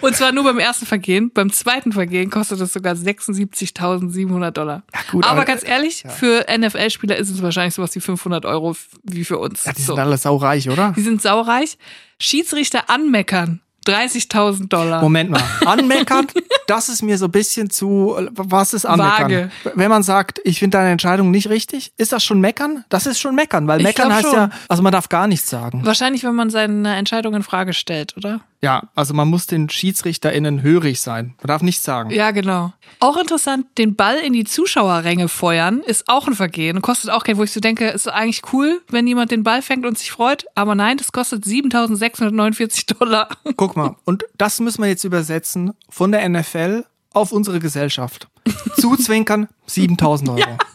[0.00, 1.30] Und zwar nur beim ersten Vergehen.
[1.32, 4.82] Beim zweiten Vergehen kostet es sogar 76.700 Dollar.
[5.10, 9.24] gut, aber, aber- ganz ehrlich, für NFL-Spieler ist es wahrscheinlich sowas wie 500 Euro wie
[9.24, 9.64] für uns.
[9.64, 9.94] Ja, die So.
[9.94, 10.92] sind alle saureich, oder?
[10.96, 11.78] Die sind saureich.
[12.18, 13.60] Schiedsrichter anmeckern.
[13.86, 15.00] 30.000 Dollar.
[15.00, 15.40] Moment mal.
[15.64, 16.26] Anmeckern,
[16.66, 19.30] das ist mir so ein bisschen zu, was ist anmeckern?
[19.30, 19.50] Vage.
[19.76, 22.84] Wenn man sagt, ich finde deine Entscheidung nicht richtig, ist das schon meckern?
[22.88, 24.34] Das ist schon meckern, weil meckern heißt schon.
[24.34, 25.82] ja, also man darf gar nichts sagen.
[25.84, 28.40] Wahrscheinlich, wenn man seine Entscheidung in Frage stellt, oder?
[28.62, 31.34] Ja, also man muss den SchiedsrichterInnen hörig sein.
[31.38, 32.10] Man darf nichts sagen.
[32.10, 32.72] Ja, genau.
[33.00, 36.80] Auch interessant, den Ball in die Zuschauerränge feuern, ist auch ein Vergehen.
[36.82, 39.84] Kostet auch Geld, wo ich so denke, ist eigentlich cool, wenn jemand den Ball fängt
[39.84, 40.46] und sich freut.
[40.54, 43.28] Aber nein, das kostet 7.649 Dollar.
[43.56, 48.28] Guck mal, und das müssen wir jetzt übersetzen von der NFL auf unsere Gesellschaft.
[48.76, 50.40] Zuzwinkern 7000 Euro.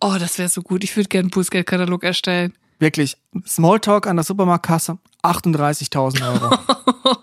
[0.00, 0.82] Oh, das wäre so gut.
[0.84, 2.54] Ich würde gerne einen Bußgeldkatalog erstellen.
[2.80, 3.16] Wirklich.
[3.46, 6.56] Smalltalk an der Supermarktkasse 38.000 Euro.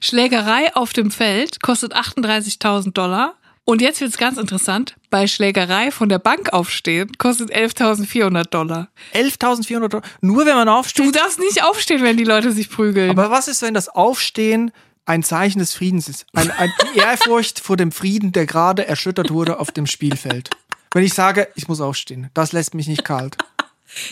[0.00, 3.34] Schlägerei auf dem Feld kostet 38.000 Dollar.
[3.66, 4.96] Und jetzt wird's ganz interessant.
[5.08, 8.88] Bei Schlägerei von der Bank aufstehen kostet 11.400 Dollar.
[9.14, 10.02] 11.400 Euro.
[10.20, 11.16] Nur wenn man Du aufsteht.
[11.16, 13.10] darfst nicht aufstehen, wenn die Leute sich prügeln.
[13.10, 14.70] Aber was ist, wenn das Aufstehen
[15.06, 16.26] ein Zeichen des Friedens ist?
[16.34, 20.50] Ein, ein, die Ehrfurcht vor dem Frieden, der gerade erschüttert wurde auf dem Spielfeld.
[20.92, 23.36] Wenn ich sage, ich muss aufstehen, das lässt mich nicht kalt.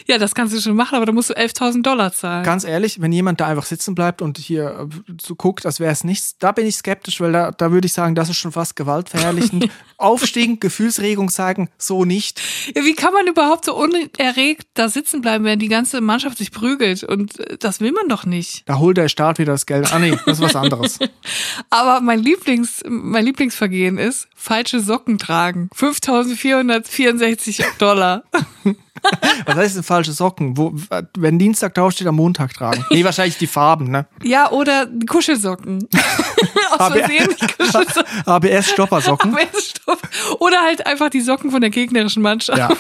[0.07, 2.45] Ja, das kannst du schon machen, aber da musst du 11.000 Dollar zahlen.
[2.45, 5.93] Ganz ehrlich, wenn jemand da einfach sitzen bleibt und hier äh, so guckt, als wäre
[5.93, 8.53] es nichts, da bin ich skeptisch, weil da, da würde ich sagen, das ist schon
[8.53, 9.69] fast gewaltverherrlichend.
[9.97, 12.41] Aufstehen, Gefühlsregung zeigen, so nicht.
[12.75, 16.51] Ja, wie kann man überhaupt so unerregt da sitzen bleiben, wenn die ganze Mannschaft sich
[16.51, 17.05] prügelt?
[17.05, 18.69] Und äh, das will man doch nicht.
[18.69, 19.93] Da holt der Staat wieder das Geld.
[19.93, 20.99] Ah nee, das ist was anderes.
[21.71, 25.69] Aber mein Lieblings, mein Lieblingsvergehen ist falsche Socken tragen.
[25.75, 28.25] 5.464 Dollar.
[29.47, 30.57] Was heißt denn falsche Socken?
[30.57, 30.73] Wo,
[31.17, 32.85] wenn Dienstag draufsteht, am Montag tragen.
[32.93, 34.07] Nee, wahrscheinlich die Farben, ne?
[34.23, 35.89] Ja, oder Kuschelsocken.
[36.79, 38.05] Aus Versehen Kuschelsocken.
[38.27, 39.35] ABS-Stoppersocken.
[39.35, 39.99] ABS-Stopp.
[40.41, 42.59] Oder halt einfach die Socken von der gegnerischen Mannschaft.
[42.59, 42.71] Ja.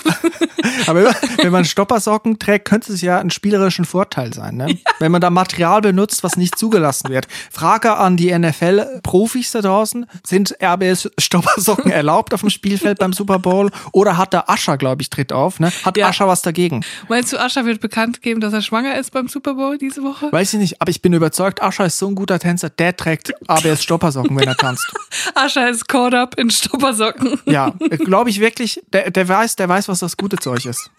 [0.87, 4.70] Aber wenn man Stoppersocken trägt, könnte es ja ein spielerischen Vorteil sein, ne?
[4.70, 4.77] Ja.
[4.99, 7.27] Wenn man da Material benutzt, was nicht zugelassen wird.
[7.51, 10.07] Frage an die NFL-Profis da draußen.
[10.27, 13.70] Sind RBS-Stoppersocken erlaubt auf dem Spielfeld beim Super Bowl?
[13.93, 15.73] Oder hat der Ascher, glaube ich, tritt auf, ne?
[15.85, 16.09] Hat ja.
[16.12, 16.84] Ascher was dagegen?
[17.08, 20.30] Meinst du, Ascher wird bekannt geben, dass er schwanger ist beim Super Bowl diese Woche?
[20.30, 23.32] Weiß ich nicht, aber ich bin überzeugt, Ascher ist so ein guter Tänzer, der trägt
[23.48, 24.92] ABS-Stoppersocken, wenn er tanzt.
[25.34, 27.40] Ascher ist caught up in Stoppersocken.
[27.46, 27.70] Ja,
[28.04, 30.90] glaube ich wirklich, der, der weiß, der weiß, was das gute Zeug ist.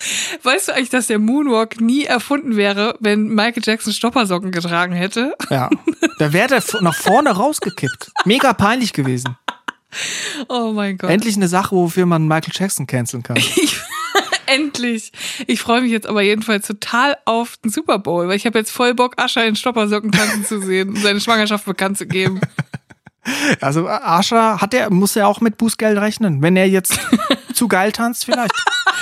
[0.41, 5.35] Weißt du eigentlich, dass der Moonwalk nie erfunden wäre, wenn Michael Jackson Stoppersocken getragen hätte?
[5.51, 5.69] Ja.
[6.17, 8.11] Da wäre der nach vorne rausgekippt.
[8.25, 9.37] Mega peinlich gewesen.
[10.49, 11.11] Oh mein Gott.
[11.11, 13.37] Endlich eine Sache, wofür man Michael Jackson canceln kann.
[14.53, 15.11] Endlich.
[15.47, 18.71] Ich freue mich jetzt aber jedenfalls total auf den Super Bowl, weil ich habe jetzt
[18.71, 22.41] voll Bock, Ascher in Stoppersocken tanzen zu sehen und seine Schwangerschaft bekannt zu geben.
[23.61, 26.99] Also Ascher hat er, muss er auch mit Bußgeld rechnen, wenn er jetzt
[27.53, 28.51] zu geil tanzt vielleicht.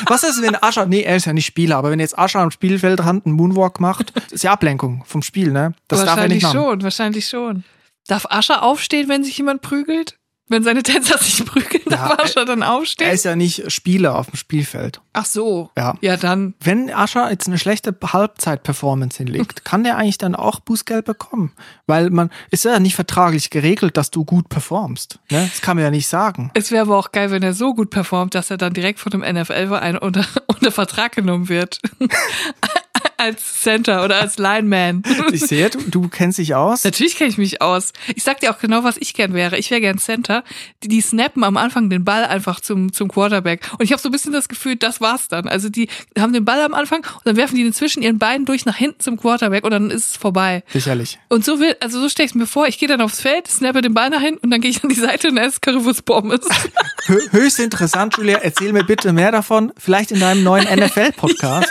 [0.05, 2.51] Was ist, wenn Ascher, nee, er ist ja nicht Spieler, aber wenn jetzt Ascher am
[2.51, 5.73] Spielfeldrand einen Moonwalk macht, ist ja Ablenkung vom Spiel, ne?
[5.87, 6.53] Das darf er nicht machen.
[6.53, 7.63] schon, wahrscheinlich schon.
[8.07, 10.19] Darf Ascher aufstehen, wenn sich jemand prügelt?
[10.51, 13.07] Wenn seine Tänzer sich prügeln, ja, darf Ascher dann aufstehen?
[13.07, 14.99] Er ist ja nicht Spieler auf dem Spielfeld.
[15.13, 15.69] Ach so.
[15.77, 15.95] Ja.
[16.01, 16.55] Ja, dann.
[16.59, 21.53] Wenn Ascher jetzt eine schlechte Halbzeit-Performance hinlegt, kann der eigentlich dann auch Bußgeld bekommen?
[21.87, 25.19] Weil man ist ja nicht vertraglich geregelt, dass du gut performst.
[25.29, 25.49] Ne?
[25.49, 26.51] Das kann man ja nicht sagen.
[26.53, 29.09] Es wäre aber auch geil, wenn er so gut performt, dass er dann direkt von
[29.09, 31.79] dem NFL-Verein unter, unter Vertrag genommen wird.
[33.21, 35.03] als Center oder als Lineman.
[35.31, 36.83] Ich sehe, du, du kennst dich aus.
[36.83, 37.93] Natürlich kenne ich mich aus.
[38.15, 39.57] Ich sag dir auch genau, was ich gern wäre.
[39.57, 40.43] Ich wäre gern Center.
[40.83, 43.61] Die, die snappen am Anfang den Ball einfach zum, zum Quarterback.
[43.77, 45.47] Und ich habe so ein bisschen das Gefühl, das war's dann.
[45.47, 48.45] Also die haben den Ball am Anfang und dann werfen die den zwischen ihren Beinen
[48.45, 50.63] durch nach hinten zum Quarterback und dann ist es vorbei.
[50.73, 51.19] Sicherlich.
[51.29, 53.81] Und so will, also so stelle ich mir vor, ich gehe dann aufs Feld, snappe
[53.81, 56.41] den Ball nach hinten und dann gehe ich an die Seite und esse Currywurst Pommes.
[57.31, 58.39] Höchst interessant, Julia.
[58.39, 59.71] Erzähl mir bitte mehr davon.
[59.77, 61.69] Vielleicht in deinem neuen NFL-Podcast.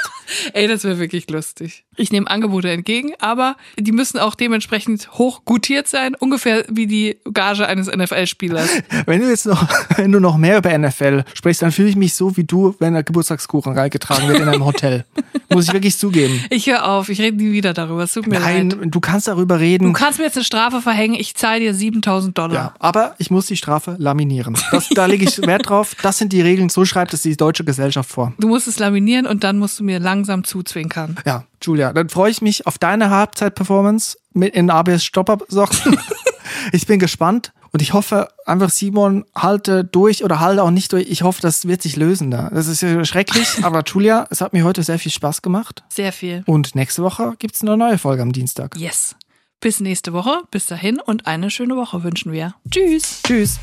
[0.53, 1.85] Ey, das wäre wirklich lustig.
[2.01, 7.19] Ich nehme Angebote entgegen, aber die müssen auch dementsprechend hoch gutiert sein, ungefähr wie die
[7.35, 8.71] Gage eines NFL-Spielers.
[9.07, 12.15] Wenn du jetzt noch, wenn du noch mehr über NFL sprichst, dann fühle ich mich
[12.15, 15.05] so wie du, wenn der Geburtstagskuchen reingetragen wird in einem Hotel.
[15.53, 16.43] Muss ich wirklich zugeben.
[16.49, 18.05] Ich höre auf, ich rede nie wieder darüber.
[18.05, 18.79] Es tut mir Nein, leid.
[18.85, 19.85] du kannst darüber reden.
[19.85, 22.55] Du kannst mir jetzt eine Strafe verhängen, ich zahle dir 7000 Dollar.
[22.55, 24.57] Ja, aber ich muss die Strafe laminieren.
[24.71, 25.97] Das, da lege ich Wert drauf.
[26.03, 28.33] Das sind die Regeln, so schreibt es die deutsche Gesellschaft vor.
[28.39, 31.17] Du musst es laminieren und dann musst du mir langsam zuzwinkern.
[31.27, 35.99] Ja, Julia, dann freue ich mich auf deine Halbzeit-Performance mit in ABS Stopper-Socken.
[36.73, 41.09] ich bin gespannt und ich hoffe einfach, Simon, halte durch oder halte auch nicht durch.
[41.09, 42.51] Ich hoffe, das wird sich lösen da.
[42.53, 45.83] Das ist ja schrecklich, aber Julia, es hat mir heute sehr viel Spaß gemacht.
[45.89, 46.43] Sehr viel.
[46.47, 48.77] Und nächste Woche gibt es eine neue Folge am Dienstag.
[48.77, 49.15] Yes.
[49.61, 50.43] Bis nächste Woche.
[50.51, 52.55] Bis dahin und eine schöne Woche wünschen wir.
[52.71, 53.21] Tschüss.
[53.23, 53.59] Tschüss.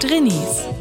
[0.00, 0.64] Drinnies,